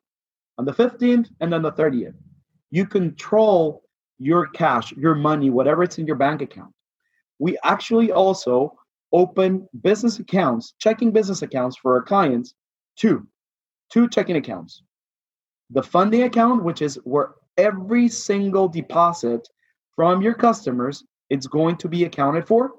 on 0.59 0.65
the 0.65 0.73
15th 0.73 1.29
and 1.41 1.53
then 1.53 1.63
the 1.63 1.73
30th. 1.73 2.15
You 2.71 2.87
control 2.87 3.83
your 4.19 4.49
cash, 4.49 4.93
your 4.93 5.15
money, 5.15 5.51
whatever 5.51 5.83
it's 5.83 5.99
in 5.99 6.07
your 6.07 6.17
bank 6.17 6.43
account. 6.43 6.73
We 7.39 7.57
actually 7.65 8.13
also 8.13 8.77
open 9.13 9.69
business 9.83 10.19
accounts, 10.19 10.75
checking 10.79 11.13
business 11.13 11.43
accounts 11.43 11.77
for 11.77 11.95
our 11.95 12.03
clients, 12.03 12.55
two, 12.97 13.27
two 13.91 14.09
checking 14.09 14.37
accounts. 14.37 14.83
The 15.71 15.83
funding 15.83 16.23
account, 16.23 16.63
which 16.63 16.83
is 16.83 16.97
where 17.05 17.31
every 17.57 18.09
single 18.09 18.69
deposit 18.69 19.47
from 19.95 20.23
your 20.23 20.35
customers 20.35 21.05
it's 21.31 21.47
going 21.47 21.77
to 21.77 21.89
be 21.89 22.05
accounted 22.05 22.47
for 22.47 22.73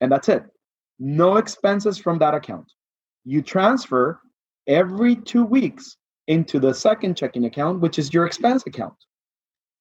and 0.00 0.12
that's 0.12 0.28
it. 0.28 0.44
No 0.98 1.36
expenses 1.36 1.98
from 1.98 2.18
that 2.18 2.34
account. 2.34 2.70
You 3.24 3.42
transfer 3.42 4.20
every 4.66 5.16
two 5.16 5.44
weeks 5.44 5.96
into 6.28 6.58
the 6.58 6.72
second 6.72 7.16
checking 7.16 7.44
account 7.44 7.80
which 7.80 7.98
is 7.98 8.12
your 8.12 8.26
expense 8.26 8.64
account. 8.66 8.94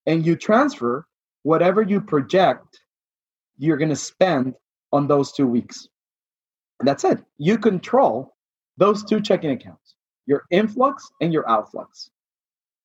And 0.06 0.26
you 0.26 0.36
transfer 0.36 1.06
whatever 1.44 1.82
you 1.82 2.02
project 2.02 2.80
you're 3.58 3.78
going 3.78 3.90
to 3.90 3.96
spend 3.96 4.54
on 4.92 5.08
those 5.08 5.32
two 5.32 5.48
weeks. 5.48 5.88
And 6.80 6.88
that's 6.88 7.04
it. 7.04 7.24
You 7.38 7.58
control 7.58 8.36
those 8.78 9.04
two 9.04 9.22
checking 9.22 9.52
accounts 9.52 9.96
your 10.28 10.46
influx 10.52 11.10
and 11.22 11.32
your 11.32 11.44
outflux 11.44 12.10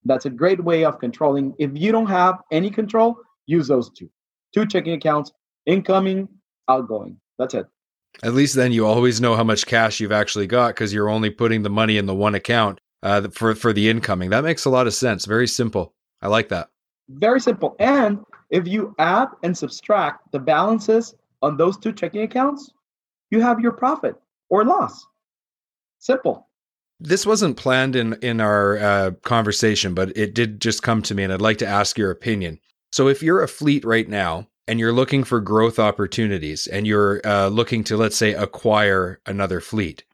that's 0.04 0.26
a 0.26 0.30
great 0.30 0.62
way 0.62 0.84
of 0.84 0.98
controlling. 0.98 1.54
If 1.58 1.70
you 1.74 1.92
don't 1.92 2.06
have 2.06 2.36
any 2.50 2.70
control, 2.70 3.16
use 3.46 3.68
those 3.68 3.90
two. 3.90 4.10
Two 4.54 4.66
checking 4.66 4.94
accounts, 4.94 5.32
incoming, 5.66 6.28
outgoing. 6.68 7.18
That's 7.38 7.54
it. 7.54 7.66
At 8.22 8.34
least 8.34 8.54
then 8.54 8.72
you 8.72 8.86
always 8.86 9.20
know 9.20 9.36
how 9.36 9.44
much 9.44 9.66
cash 9.66 10.00
you've 10.00 10.12
actually 10.12 10.46
got 10.46 10.68
because 10.68 10.92
you're 10.92 11.08
only 11.08 11.30
putting 11.30 11.62
the 11.62 11.70
money 11.70 11.96
in 11.96 12.06
the 12.06 12.14
one 12.14 12.34
account 12.34 12.80
uh, 13.02 13.28
for 13.28 13.54
for 13.54 13.72
the 13.72 13.88
incoming. 13.88 14.30
That 14.30 14.44
makes 14.44 14.64
a 14.64 14.70
lot 14.70 14.86
of 14.86 14.94
sense. 14.94 15.24
Very 15.24 15.46
simple. 15.46 15.94
I 16.20 16.28
like 16.28 16.48
that. 16.48 16.68
Very 17.08 17.40
simple. 17.40 17.76
And 17.78 18.18
if 18.50 18.66
you 18.66 18.94
add 18.98 19.28
and 19.42 19.56
subtract 19.56 20.32
the 20.32 20.38
balances 20.38 21.14
on 21.42 21.56
those 21.56 21.78
two 21.78 21.92
checking 21.92 22.22
accounts, 22.22 22.72
you 23.30 23.40
have 23.40 23.60
your 23.60 23.72
profit 23.72 24.16
or 24.48 24.64
loss. 24.64 25.06
Simple. 25.98 26.48
This 27.00 27.24
wasn't 27.24 27.56
planned 27.56 27.96
in 27.96 28.14
in 28.22 28.40
our 28.40 28.78
uh, 28.78 29.10
conversation, 29.22 29.94
but 29.94 30.16
it 30.16 30.34
did 30.34 30.60
just 30.60 30.82
come 30.82 31.02
to 31.02 31.14
me, 31.14 31.22
and 31.24 31.32
I'd 31.32 31.40
like 31.40 31.58
to 31.58 31.66
ask 31.66 31.96
your 31.96 32.10
opinion. 32.10 32.58
So, 32.92 33.08
if 33.08 33.22
you're 33.22 33.42
a 33.42 33.48
fleet 33.48 33.84
right 33.84 34.08
now 34.08 34.48
and 34.68 34.78
you're 34.78 34.92
looking 34.92 35.24
for 35.24 35.40
growth 35.40 35.78
opportunities, 35.78 36.66
and 36.66 36.86
you're 36.86 37.20
uh, 37.24 37.48
looking 37.48 37.82
to, 37.84 37.96
let's 37.96 38.16
say, 38.16 38.34
acquire 38.34 39.18
another 39.26 39.60
fleet, 39.60 40.04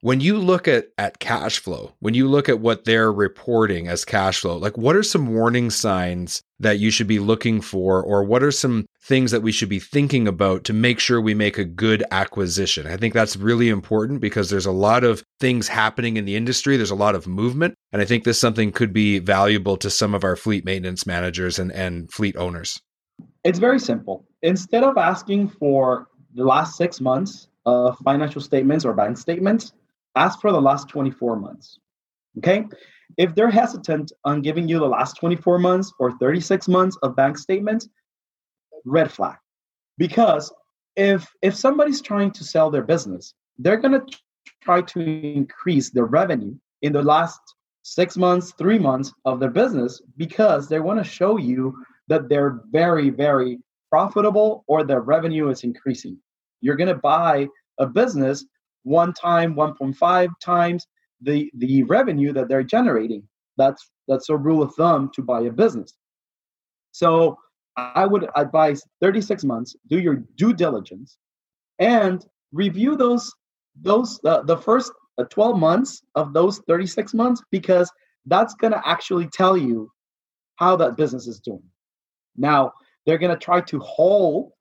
when 0.00 0.20
you 0.20 0.38
look 0.38 0.66
at 0.66 0.88
at 0.98 1.18
cash 1.18 1.58
flow 1.58 1.92
when 2.00 2.14
you 2.14 2.26
look 2.28 2.48
at 2.48 2.60
what 2.60 2.84
they're 2.84 3.12
reporting 3.12 3.88
as 3.88 4.04
cash 4.04 4.40
flow 4.40 4.56
like 4.56 4.76
what 4.78 4.96
are 4.96 5.02
some 5.02 5.34
warning 5.34 5.70
signs 5.70 6.42
that 6.58 6.78
you 6.78 6.90
should 6.90 7.06
be 7.06 7.18
looking 7.18 7.60
for 7.60 8.02
or 8.02 8.24
what 8.24 8.42
are 8.42 8.50
some 8.50 8.86
things 9.10 9.32
that 9.32 9.42
we 9.42 9.50
should 9.50 9.68
be 9.68 9.80
thinking 9.80 10.28
about 10.28 10.62
to 10.62 10.72
make 10.72 11.00
sure 11.00 11.20
we 11.20 11.34
make 11.34 11.58
a 11.58 11.64
good 11.64 12.04
acquisition. 12.12 12.86
I 12.86 12.96
think 12.96 13.12
that's 13.12 13.36
really 13.36 13.68
important 13.68 14.20
because 14.20 14.50
there's 14.50 14.66
a 14.66 14.70
lot 14.70 15.02
of 15.02 15.24
things 15.40 15.66
happening 15.66 16.16
in 16.16 16.26
the 16.26 16.36
industry. 16.36 16.76
There's 16.76 16.92
a 16.92 16.94
lot 16.94 17.16
of 17.16 17.26
movement. 17.26 17.74
And 17.92 18.00
i 18.00 18.04
think 18.04 18.22
this 18.22 18.38
something 18.38 18.70
could 18.70 18.92
be 18.92 19.18
valuable 19.18 19.76
to 19.78 19.90
some 19.90 20.14
of 20.14 20.22
our 20.22 20.36
fleet 20.36 20.64
maintenance 20.64 21.08
managers 21.08 21.58
and, 21.58 21.72
and 21.72 22.08
fleet 22.12 22.36
owners. 22.36 22.80
It's 23.42 23.58
very 23.58 23.80
simple. 23.80 24.24
Instead 24.42 24.84
of 24.84 24.96
asking 24.96 25.48
for 25.48 26.06
the 26.36 26.44
last 26.44 26.76
six 26.76 27.00
months 27.00 27.48
of 27.66 27.98
financial 28.04 28.40
statements 28.40 28.84
or 28.84 28.94
bank 28.94 29.18
statements 29.18 29.72
ask 30.14 30.40
for 30.40 30.52
the 30.52 30.60
last 30.60 30.88
24 30.88 31.34
months. 31.34 31.80
Okay? 32.38 32.64
If 33.16 33.34
they're 33.34 33.50
hesitant 33.50 34.12
on 34.24 34.40
giving 34.40 34.68
you 34.68 34.78
the 34.78 34.86
last 34.86 35.16
24 35.16 35.58
months 35.58 35.92
or 35.98 36.16
36 36.18 36.68
months 36.68 36.96
of 37.02 37.16
bank 37.16 37.38
statements, 37.38 37.88
red 38.84 39.10
flag. 39.10 39.36
Because 39.98 40.52
if 40.96 41.28
if 41.42 41.54
somebody's 41.54 42.00
trying 42.00 42.30
to 42.32 42.44
sell 42.44 42.70
their 42.70 42.82
business, 42.82 43.34
they're 43.58 43.76
going 43.76 44.00
to 44.00 44.18
try 44.62 44.82
to 44.82 45.00
increase 45.00 45.90
their 45.90 46.06
revenue 46.06 46.54
in 46.82 46.92
the 46.92 47.02
last 47.02 47.40
6 47.82 48.16
months, 48.16 48.52
3 48.58 48.78
months 48.78 49.12
of 49.24 49.40
their 49.40 49.50
business 49.50 50.02
because 50.16 50.68
they 50.68 50.80
want 50.80 50.98
to 50.98 51.04
show 51.18 51.38
you 51.38 51.74
that 52.08 52.28
they're 52.28 52.60
very 52.70 53.10
very 53.10 53.58
profitable 53.90 54.64
or 54.68 54.84
their 54.84 55.00
revenue 55.00 55.48
is 55.48 55.64
increasing. 55.64 56.16
You're 56.60 56.76
going 56.76 56.94
to 56.94 56.94
buy 56.94 57.48
a 57.78 57.86
business 57.86 58.44
one 58.82 59.12
time, 59.12 59.54
1.5 59.54 60.28
times 60.42 60.86
the 61.20 61.50
the 61.56 61.82
revenue 61.84 62.32
that 62.32 62.48
they're 62.48 62.62
generating. 62.62 63.22
That's 63.56 63.90
that's 64.08 64.28
a 64.30 64.36
rule 64.36 64.62
of 64.62 64.74
thumb 64.74 65.10
to 65.14 65.22
buy 65.22 65.42
a 65.42 65.50
business. 65.50 65.94
So 66.92 67.38
I 67.94 68.06
would 68.06 68.28
advise 68.36 68.82
36 69.00 69.44
months. 69.44 69.76
Do 69.88 69.98
your 69.98 70.22
due 70.36 70.52
diligence 70.52 71.18
and 71.78 72.24
review 72.52 72.96
those 72.96 73.32
those 73.80 74.20
uh, 74.24 74.42
the 74.42 74.56
first 74.56 74.92
uh, 75.18 75.24
12 75.24 75.58
months 75.58 76.02
of 76.14 76.32
those 76.32 76.58
36 76.66 77.14
months 77.14 77.42
because 77.50 77.90
that's 78.26 78.54
going 78.54 78.72
to 78.72 78.88
actually 78.88 79.28
tell 79.28 79.56
you 79.56 79.90
how 80.56 80.76
that 80.76 80.96
business 80.96 81.26
is 81.26 81.40
doing. 81.40 81.62
Now, 82.36 82.72
they're 83.06 83.18
going 83.18 83.34
to 83.34 83.44
try 83.44 83.60
to 83.62 83.78
hold 83.78 84.52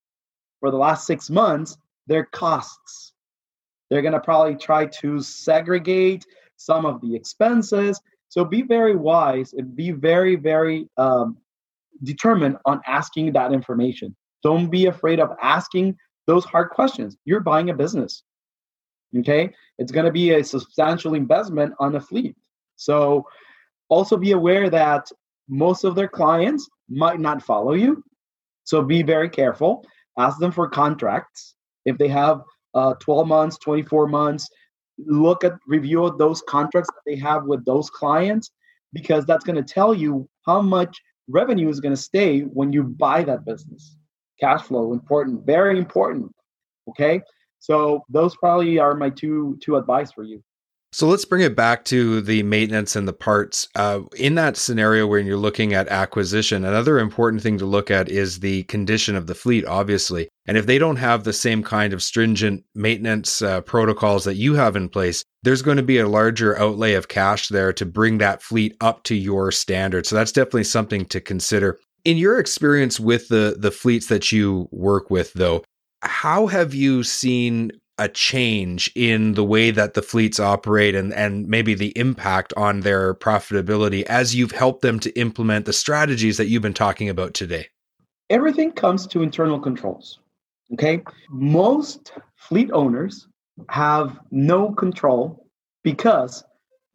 for 0.60 0.72
the 0.72 0.78
last 0.78 1.08
6 1.08 1.30
months 1.30 1.78
their 2.08 2.26
costs 2.26 3.14
they're 3.90 4.02
going 4.02 4.14
to 4.14 4.20
probably 4.20 4.56
try 4.56 4.86
to 4.86 5.20
segregate 5.22 6.26
some 6.58 6.86
of 6.86 7.02
the 7.02 7.16
expenses. 7.16 8.00
So 8.30 8.46
be 8.46 8.62
very 8.62 8.96
wise 8.96 9.54
and 9.54 9.76
be 9.76 9.92
very, 9.92 10.36
very 10.36 10.88
um, 10.98 11.38
determined 12.04 12.58
on 12.66 12.82
asking 12.88 13.34
that 13.34 13.54
information. 13.54 14.16
Don't 14.44 14.70
be 14.70 14.86
afraid 14.86 15.20
of 15.20 15.32
asking 15.42 15.96
those 16.28 16.46
hard 16.46 16.70
questions. 16.70 17.18
You're 17.26 17.40
buying 17.40 17.70
a 17.70 17.74
business. 17.74 18.24
Okay. 19.18 19.52
It's 19.80 19.92
going 19.92 20.06
to 20.06 20.12
be 20.12 20.32
a 20.34 20.44
substantial 20.44 21.16
investment 21.16 21.74
on 21.80 21.96
a 21.96 22.02
fleet. 22.02 22.36
So 22.76 23.26
also 23.90 24.18
be 24.18 24.32
aware 24.32 24.70
that 24.70 25.08
most 25.48 25.84
of 25.84 25.96
their 25.96 26.08
clients 26.08 26.70
might 26.90 27.20
not 27.20 27.42
follow 27.42 27.74
you. 27.74 28.04
So 28.64 28.84
be 28.84 29.02
very 29.02 29.30
careful. 29.30 29.84
Ask 30.18 30.38
them 30.40 30.52
for 30.52 30.70
contracts. 30.70 31.56
If 31.86 31.98
they 31.98 32.08
have 32.10 32.42
uh, 32.74 32.94
12 32.96 33.28
months, 33.28 33.58
24 33.58 34.08
months. 34.08 34.48
Look 34.98 35.44
at 35.44 35.54
review 35.68 36.14
those 36.18 36.42
contracts 36.48 36.90
that 36.90 37.02
they 37.06 37.16
have 37.18 37.46
with 37.46 37.64
those 37.66 37.90
clients 37.90 38.52
because 38.94 39.26
that's 39.26 39.46
going 39.46 39.56
to 39.56 39.74
tell 39.74 39.94
you 39.94 40.28
how 40.46 40.62
much 40.62 40.98
revenue 41.30 41.70
is 41.70 41.80
going 41.80 41.96
to 41.96 42.02
stay 42.02 42.42
when 42.42 42.74
you 42.74 42.84
buy 42.84 43.24
that 43.24 43.46
business. 43.46 43.96
Cash 44.40 44.64
flow 44.64 44.94
important, 44.94 45.46
very 45.46 45.78
important. 45.78 46.32
Okay, 46.90 47.22
so 47.60 48.04
those 48.10 48.36
probably 48.38 48.80
are 48.80 48.96
my 48.96 49.10
two 49.10 49.58
two 49.62 49.76
advice 49.76 50.12
for 50.12 50.24
you. 50.24 50.42
So 50.92 51.08
let's 51.08 51.26
bring 51.26 51.44
it 51.44 51.56
back 51.56 51.86
to 51.86 52.20
the 52.20 52.42
maintenance 52.42 52.96
and 52.96 53.08
the 53.08 53.14
parts. 53.14 53.68
Uh, 53.76 54.02
in 54.18 54.34
that 54.36 54.58
scenario 54.58 55.06
when 55.06 55.28
you're 55.28 55.38
looking 55.38 55.74
at 55.74 55.88
acquisition, 55.90 56.66
another 56.66 56.98
important 56.98 57.44
thing 57.44 57.60
to 57.60 57.66
look 57.66 57.92
at 57.92 58.10
is 58.10 58.40
the 58.40 58.64
condition 58.64 59.16
of 59.16 59.28
the 59.28 59.36
fleet, 59.36 59.66
obviously. 59.68 60.30
And 60.50 60.58
if 60.58 60.66
they 60.66 60.80
don't 60.80 60.96
have 60.96 61.26
the 61.26 61.32
same 61.32 61.62
kind 61.62 61.94
of 61.94 62.02
stringent 62.02 62.64
maintenance 62.74 63.44
uh, 63.44 63.62
protocols 63.62 64.24
that 64.24 64.34
you 64.34 64.56
have 64.56 64.76
in 64.76 64.90
place, 64.90 65.24
there's 65.44 65.62
going 65.62 65.78
to 65.78 65.84
be 65.84 66.00
a 66.00 66.10
larger 66.10 66.60
outlay 66.60 66.94
of 66.94 67.08
cash 67.08 67.50
there 67.50 67.72
to 67.74 67.86
bring 67.86 68.18
that 68.18 68.42
fleet 68.42 68.76
up 68.82 69.04
to 69.04 69.14
your 69.14 69.52
standard. 69.52 70.08
So 70.08 70.16
that's 70.16 70.32
definitely 70.32 70.64
something 70.64 71.06
to 71.06 71.22
consider. 71.22 71.78
In 72.04 72.18
your 72.18 72.40
experience 72.40 73.00
with 73.00 73.28
the 73.28 73.58
the 73.60 73.70
fleets 73.70 74.08
that 74.08 74.32
you 74.32 74.68
work 74.72 75.12
with, 75.12 75.32
though, 75.34 75.64
how 76.02 76.48
have 76.48 76.74
you 76.74 77.04
seen 77.04 77.72
a 78.00 78.10
change 78.10 78.92
in 78.96 79.36
the 79.36 79.44
way 79.44 79.70
that 79.70 79.94
the 79.94 80.02
fleets 80.02 80.40
operate 80.40 80.96
and, 80.96 81.14
and 81.14 81.48
maybe 81.48 81.76
the 81.76 81.96
impact 81.96 82.56
on 82.58 82.80
their 82.80 83.14
profitability 83.14 84.02
as 84.06 84.34
you've 84.34 84.54
helped 84.54 84.82
them 84.82 85.00
to 85.02 85.12
implement 85.12 85.68
the 85.68 85.74
strategies 85.74 86.38
that 86.38 86.48
you've 86.48 86.64
been 86.64 86.74
talking 86.74 87.08
about 87.08 87.36
today? 87.36 87.68
Everything 88.32 88.72
comes 88.72 89.06
to 89.06 89.22
internal 89.22 89.60
controls. 89.60 90.18
Okay. 90.74 91.02
Most 91.30 92.14
fleet 92.36 92.72
owners 92.72 93.28
have 93.70 94.20
no 94.32 94.72
control 94.72 95.48
because 95.84 96.44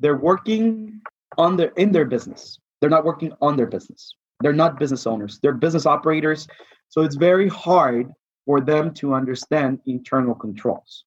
they're 0.00 0.16
working 0.16 1.00
on 1.36 1.56
their 1.56 1.72
in 1.76 1.92
their 1.92 2.04
business. 2.04 2.58
They're 2.80 2.90
not 2.90 3.04
working 3.04 3.32
on 3.40 3.56
their 3.56 3.66
business. 3.66 4.14
They're 4.40 4.52
not 4.52 4.78
business 4.78 5.06
owners. 5.06 5.38
They're 5.42 5.52
business 5.52 5.86
operators. 5.86 6.46
So 6.88 7.02
it's 7.02 7.16
very 7.16 7.48
hard 7.48 8.12
for 8.46 8.60
them 8.60 8.92
to 8.94 9.14
understand 9.14 9.80
internal 9.86 10.34
controls. 10.34 11.04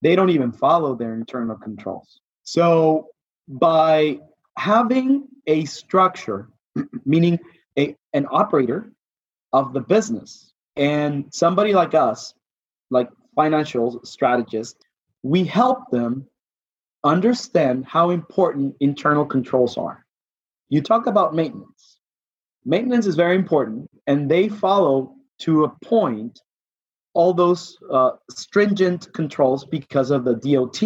They 0.00 0.14
don't 0.14 0.30
even 0.30 0.52
follow 0.52 0.94
their 0.94 1.14
internal 1.14 1.56
controls. 1.56 2.20
So 2.44 3.08
by 3.48 4.20
having 4.56 5.26
a 5.46 5.64
structure, 5.64 6.48
meaning 7.04 7.38
a, 7.78 7.96
an 8.12 8.26
operator 8.30 8.92
of 9.52 9.72
the 9.72 9.80
business, 9.80 10.52
and 10.78 11.24
somebody 11.30 11.74
like 11.74 11.94
us, 11.94 12.32
like 12.90 13.08
financial 13.34 14.00
strategists, 14.04 14.78
we 15.22 15.44
help 15.44 15.90
them 15.90 16.26
understand 17.04 17.84
how 17.86 18.10
important 18.10 18.74
internal 18.80 19.26
controls 19.26 19.76
are. 19.76 20.04
You 20.68 20.82
talk 20.82 21.06
about 21.06 21.34
maintenance. 21.34 21.98
Maintenance 22.64 23.06
is 23.06 23.16
very 23.16 23.36
important, 23.36 23.90
and 24.06 24.30
they 24.30 24.48
follow 24.48 25.14
to 25.40 25.64
a 25.64 25.70
point 25.84 26.40
all 27.14 27.32
those 27.32 27.76
uh, 27.90 28.12
stringent 28.30 29.12
controls 29.12 29.64
because 29.64 30.10
of 30.10 30.24
the 30.24 30.34
DOT 30.34 30.82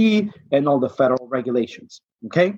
and 0.53 0.69
all 0.69 0.79
the 0.79 0.89
federal 0.89 1.29
regulations. 1.29 2.01
Okay, 2.27 2.55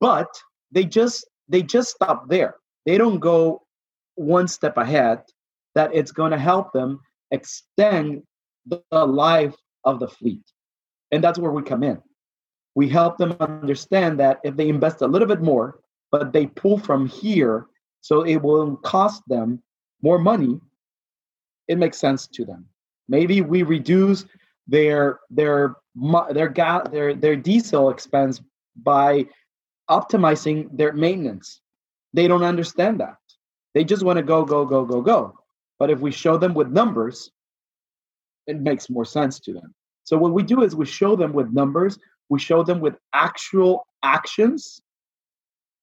but 0.00 0.28
they 0.70 0.84
just 0.84 1.26
they 1.48 1.62
just 1.62 1.90
stop 1.90 2.28
there. 2.28 2.56
They 2.86 2.98
don't 2.98 3.18
go 3.18 3.62
one 4.14 4.48
step 4.48 4.76
ahead. 4.76 5.22
That 5.78 5.94
it's 5.94 6.12
going 6.12 6.32
to 6.32 6.38
help 6.38 6.72
them 6.72 7.00
extend 7.30 8.22
the 8.66 8.82
life 9.06 9.54
of 9.84 10.00
the 10.00 10.08
fleet, 10.08 10.42
and 11.12 11.22
that's 11.22 11.38
where 11.38 11.52
we 11.52 11.62
come 11.62 11.82
in. 11.82 12.02
We 12.74 12.88
help 12.88 13.16
them 13.16 13.36
understand 13.40 14.20
that 14.20 14.40
if 14.44 14.56
they 14.56 14.68
invest 14.68 15.02
a 15.02 15.06
little 15.06 15.28
bit 15.28 15.40
more, 15.40 15.78
but 16.10 16.32
they 16.32 16.46
pull 16.46 16.78
from 16.78 17.06
here, 17.06 17.66
so 18.00 18.22
it 18.22 18.38
will 18.42 18.76
cost 18.78 19.22
them 19.28 19.62
more 20.02 20.18
money 20.18 20.60
it 21.68 21.78
makes 21.78 21.98
sense 21.98 22.26
to 22.26 22.44
them. 22.44 22.66
Maybe 23.08 23.42
we 23.42 23.62
reduce 23.62 24.24
their 24.66 25.20
their 25.30 25.76
their 26.32 26.48
gas 26.48 26.88
their 26.90 27.14
their 27.14 27.36
diesel 27.36 27.90
expense 27.90 28.40
by 28.76 29.26
optimizing 29.88 30.68
their 30.76 30.92
maintenance. 30.92 31.60
They 32.12 32.26
don't 32.26 32.42
understand 32.42 33.00
that. 33.00 33.16
They 33.74 33.84
just 33.84 34.02
want 34.02 34.16
to 34.16 34.22
go 34.22 34.44
go 34.44 34.64
go 34.64 34.84
go 34.84 35.00
go. 35.00 35.37
But 35.78 35.90
if 35.90 36.00
we 36.00 36.10
show 36.10 36.36
them 36.36 36.54
with 36.54 36.68
numbers, 36.68 37.30
it 38.46 38.60
makes 38.60 38.90
more 38.90 39.04
sense 39.04 39.38
to 39.40 39.52
them. 39.52 39.74
So 40.04 40.16
what 40.16 40.32
we 40.32 40.42
do 40.42 40.62
is 40.62 40.74
we 40.74 40.86
show 40.86 41.16
them 41.16 41.32
with 41.32 41.52
numbers, 41.52 41.98
we 42.28 42.38
show 42.38 42.62
them 42.62 42.80
with 42.80 42.96
actual 43.12 43.86
actions, 44.02 44.80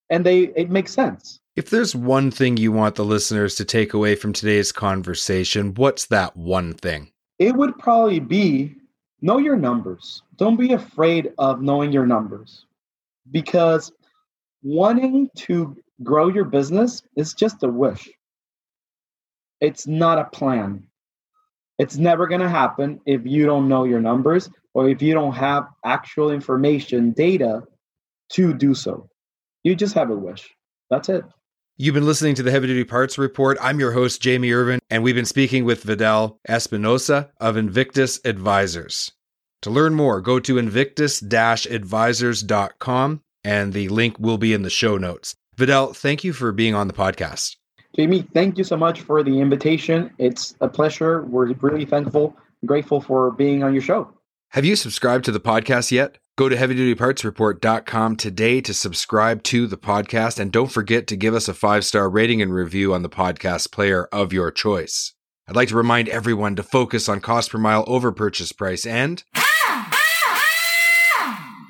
and 0.10 0.26
they 0.26 0.52
it 0.56 0.70
makes 0.70 0.92
sense. 0.94 1.40
If 1.56 1.70
there's 1.70 1.96
one 1.96 2.32
thing 2.32 2.58
you 2.58 2.72
want 2.72 2.96
the 2.96 3.06
listeners 3.06 3.56
to 3.56 3.66
take 3.66 3.94
away 3.94 4.16
from 4.16 4.34
today's 4.34 4.72
conversation, 4.72 5.74
what's 5.76 6.08
that 6.08 6.36
one 6.36 6.74
thing? 6.74 7.12
It 7.40 7.56
would 7.56 7.78
probably 7.78 8.20
be 8.20 8.76
know 9.22 9.38
your 9.38 9.56
numbers. 9.56 10.22
Don't 10.38 10.58
be 10.58 10.74
afraid 10.74 11.32
of 11.38 11.62
knowing 11.62 11.92
your 11.92 12.06
numbers 12.06 12.66
because 13.32 13.92
wanting 14.64 15.30
to 15.36 15.78
grow 16.04 16.28
your 16.28 16.46
business 16.46 17.04
is 17.16 17.34
just 17.34 17.64
a 17.64 17.68
wish. 17.68 18.10
It's 19.62 19.88
not 19.88 20.20
a 20.20 20.26
plan. 20.26 20.88
It's 21.78 21.98
never 21.98 22.28
going 22.28 22.42
to 22.42 22.50
happen 22.50 23.00
if 23.06 23.22
you 23.26 23.46
don't 23.46 23.68
know 23.68 23.84
your 23.84 24.00
numbers 24.00 24.50
or 24.74 24.90
if 24.90 25.02
you 25.02 25.14
don't 25.14 25.34
have 25.34 25.68
actual 25.84 26.32
information, 26.32 27.12
data 27.12 27.64
to 28.34 28.54
do 28.54 28.74
so. 28.74 29.10
You 29.64 29.76
just 29.76 29.96
have 29.96 30.10
a 30.10 30.16
wish. 30.16 30.50
That's 30.90 31.10
it. 31.10 31.26
You've 31.78 31.96
been 31.96 32.06
listening 32.06 32.36
to 32.36 32.44
the 32.44 32.52
Heavy 32.52 32.68
Duty 32.68 32.86
Parts 32.86 33.18
Report. 33.18 33.58
I'm 33.62 33.82
your 33.82 33.92
host, 33.92 34.22
Jamie 34.22 34.54
Irvin, 34.54 34.80
and 34.90 35.04
we've 35.04 35.16
been 35.16 35.26
speaking 35.26 35.66
with 35.66 35.84
Vidal 35.84 36.40
Espinosa 36.48 37.32
of 37.42 37.58
Invictus 37.58 38.22
Advisors. 38.24 39.12
To 39.64 39.70
learn 39.70 39.94
more, 39.94 40.22
go 40.22 40.40
to 40.40 40.58
invictus 40.58 41.22
advisors.com, 41.22 43.22
and 43.44 43.74
the 43.74 43.90
link 43.90 44.18
will 44.20 44.38
be 44.38 44.54
in 44.54 44.62
the 44.62 44.70
show 44.70 44.98
notes. 44.98 45.36
Vidal, 45.58 45.92
thank 45.94 46.24
you 46.24 46.32
for 46.32 46.54
being 46.54 46.76
on 46.76 46.88
the 46.88 46.94
podcast. 46.94 47.58
Jamie, 47.96 48.28
thank 48.34 48.58
you 48.58 48.64
so 48.64 48.76
much 48.76 49.02
for 49.02 49.24
the 49.24 49.40
invitation. 49.40 50.12
It's 50.18 50.56
a 50.60 50.68
pleasure. 50.68 51.22
We're 51.24 51.54
really 51.54 51.86
thankful 51.86 52.36
and 52.62 52.68
grateful 52.68 53.00
for 53.00 53.32
being 53.32 53.64
on 53.64 53.74
your 53.74 53.82
show. 53.82 54.12
Have 54.50 54.66
you 54.66 54.76
subscribed 54.76 55.26
to 55.26 55.32
the 55.32 55.40
podcast 55.40 55.92
yet? 55.92 56.18
Go 56.38 56.50
to 56.50 56.56
heavydutypartsreport.com 56.58 58.18
today 58.18 58.60
to 58.60 58.74
subscribe 58.74 59.44
to 59.44 59.68
the 59.68 59.78
podcast. 59.78 60.40
And 60.40 60.52
don't 60.52 60.72
forget 60.72 61.08
to 61.08 61.16
give 61.16 61.34
us 61.34 61.48
a 61.48 61.54
five 61.54 61.86
star 61.86 62.10
rating 62.10 62.42
and 62.42 62.54
review 62.54 62.94
on 62.94 63.02
the 63.02 63.10
podcast 63.10 63.72
player 63.72 64.10
of 64.12 64.34
your 64.34 64.52
choice. 64.52 65.14
I'd 65.48 65.56
like 65.56 65.70
to 65.70 65.78
remind 65.78 66.10
everyone 66.10 66.56
to 66.58 66.64
focus 66.64 67.08
on 67.08 67.22
cost 67.22 67.52
per 67.52 67.58
mile 67.58 67.86
over 67.88 68.12
purchase 68.12 68.52
price 68.52 68.86
and 68.86 69.24
ah! 69.36 69.42
Ah! 69.48 69.90
Ah! 71.18 71.68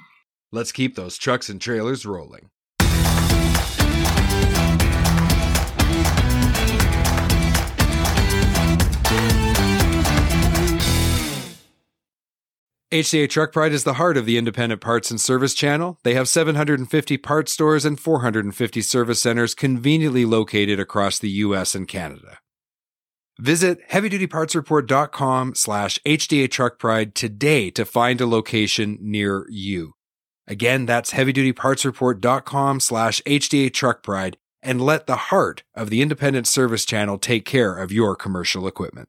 let's 0.51 0.71
keep 0.71 0.95
those 0.95 1.17
trucks 1.17 1.49
and 1.49 1.61
trailers 1.61 2.05
rolling. 2.05 2.49
HDA 12.95 13.29
Truck 13.29 13.51
Pride 13.51 13.73
is 13.73 13.83
the 13.83 13.95
heart 13.95 14.15
of 14.15 14.25
the 14.25 14.37
independent 14.37 14.79
parts 14.79 15.11
and 15.11 15.19
service 15.19 15.53
channel. 15.53 15.99
They 16.03 16.13
have 16.13 16.29
750 16.29 17.17
parts 17.17 17.51
stores 17.51 17.83
and 17.83 17.99
450 17.99 18.81
service 18.81 19.21
centers 19.21 19.53
conveniently 19.53 20.23
located 20.23 20.79
across 20.79 21.19
the 21.19 21.29
US 21.29 21.75
and 21.75 21.89
Canada. 21.89 22.37
Visit 23.37 23.79
heavydutypartsreport.com 23.89 25.55
slash 25.55 25.99
HDA 26.05 26.49
Truck 26.49 26.79
Pride 26.79 27.15
today 27.15 27.69
to 27.71 27.83
find 27.83 28.21
a 28.21 28.25
location 28.25 28.97
near 29.01 29.45
you. 29.49 29.91
Again, 30.47 30.85
that's 30.85 31.11
heavydutypartsreport.com 31.11 32.79
slash 32.79 33.21
HDA 33.23 33.73
Truck 33.73 34.03
Pride 34.03 34.37
and 34.65 34.81
let 34.81 35.07
the 35.07 35.15
heart 35.15 35.63
of 35.75 35.89
the 35.89 36.01
independent 36.01 36.47
service 36.47 36.85
channel 36.85 37.17
take 37.17 37.45
care 37.45 37.75
of 37.75 37.91
your 37.91 38.15
commercial 38.15 38.67
equipment. 38.67 39.07